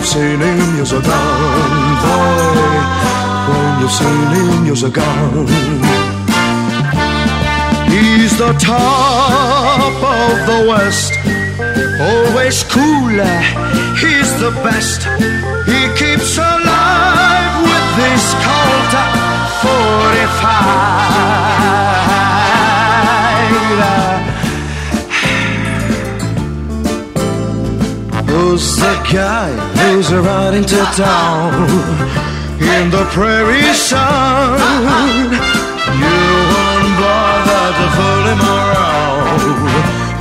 [0.01, 1.71] you've seen him, use a gun,
[2.01, 2.81] boy.
[3.51, 5.47] When you've seen him, use a gun.
[7.91, 11.13] He's the top of the West,
[12.01, 13.41] always cooler.
[14.01, 15.03] He's the best.
[15.69, 18.95] He keeps alive with this Colt
[19.61, 21.40] 45.
[28.61, 31.65] Who's the guy who's riding to town
[32.61, 34.61] in the prairie sun?
[35.97, 36.21] You
[36.53, 39.41] won't bother to fool him around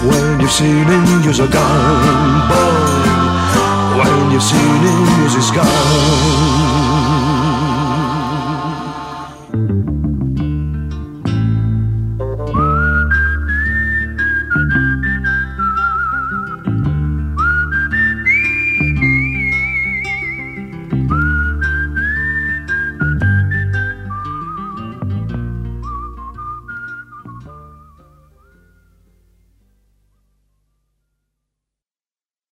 [0.07, 3.99] when you've seen him use a gun, boy.
[3.99, 6.68] When you've seen him use his gun.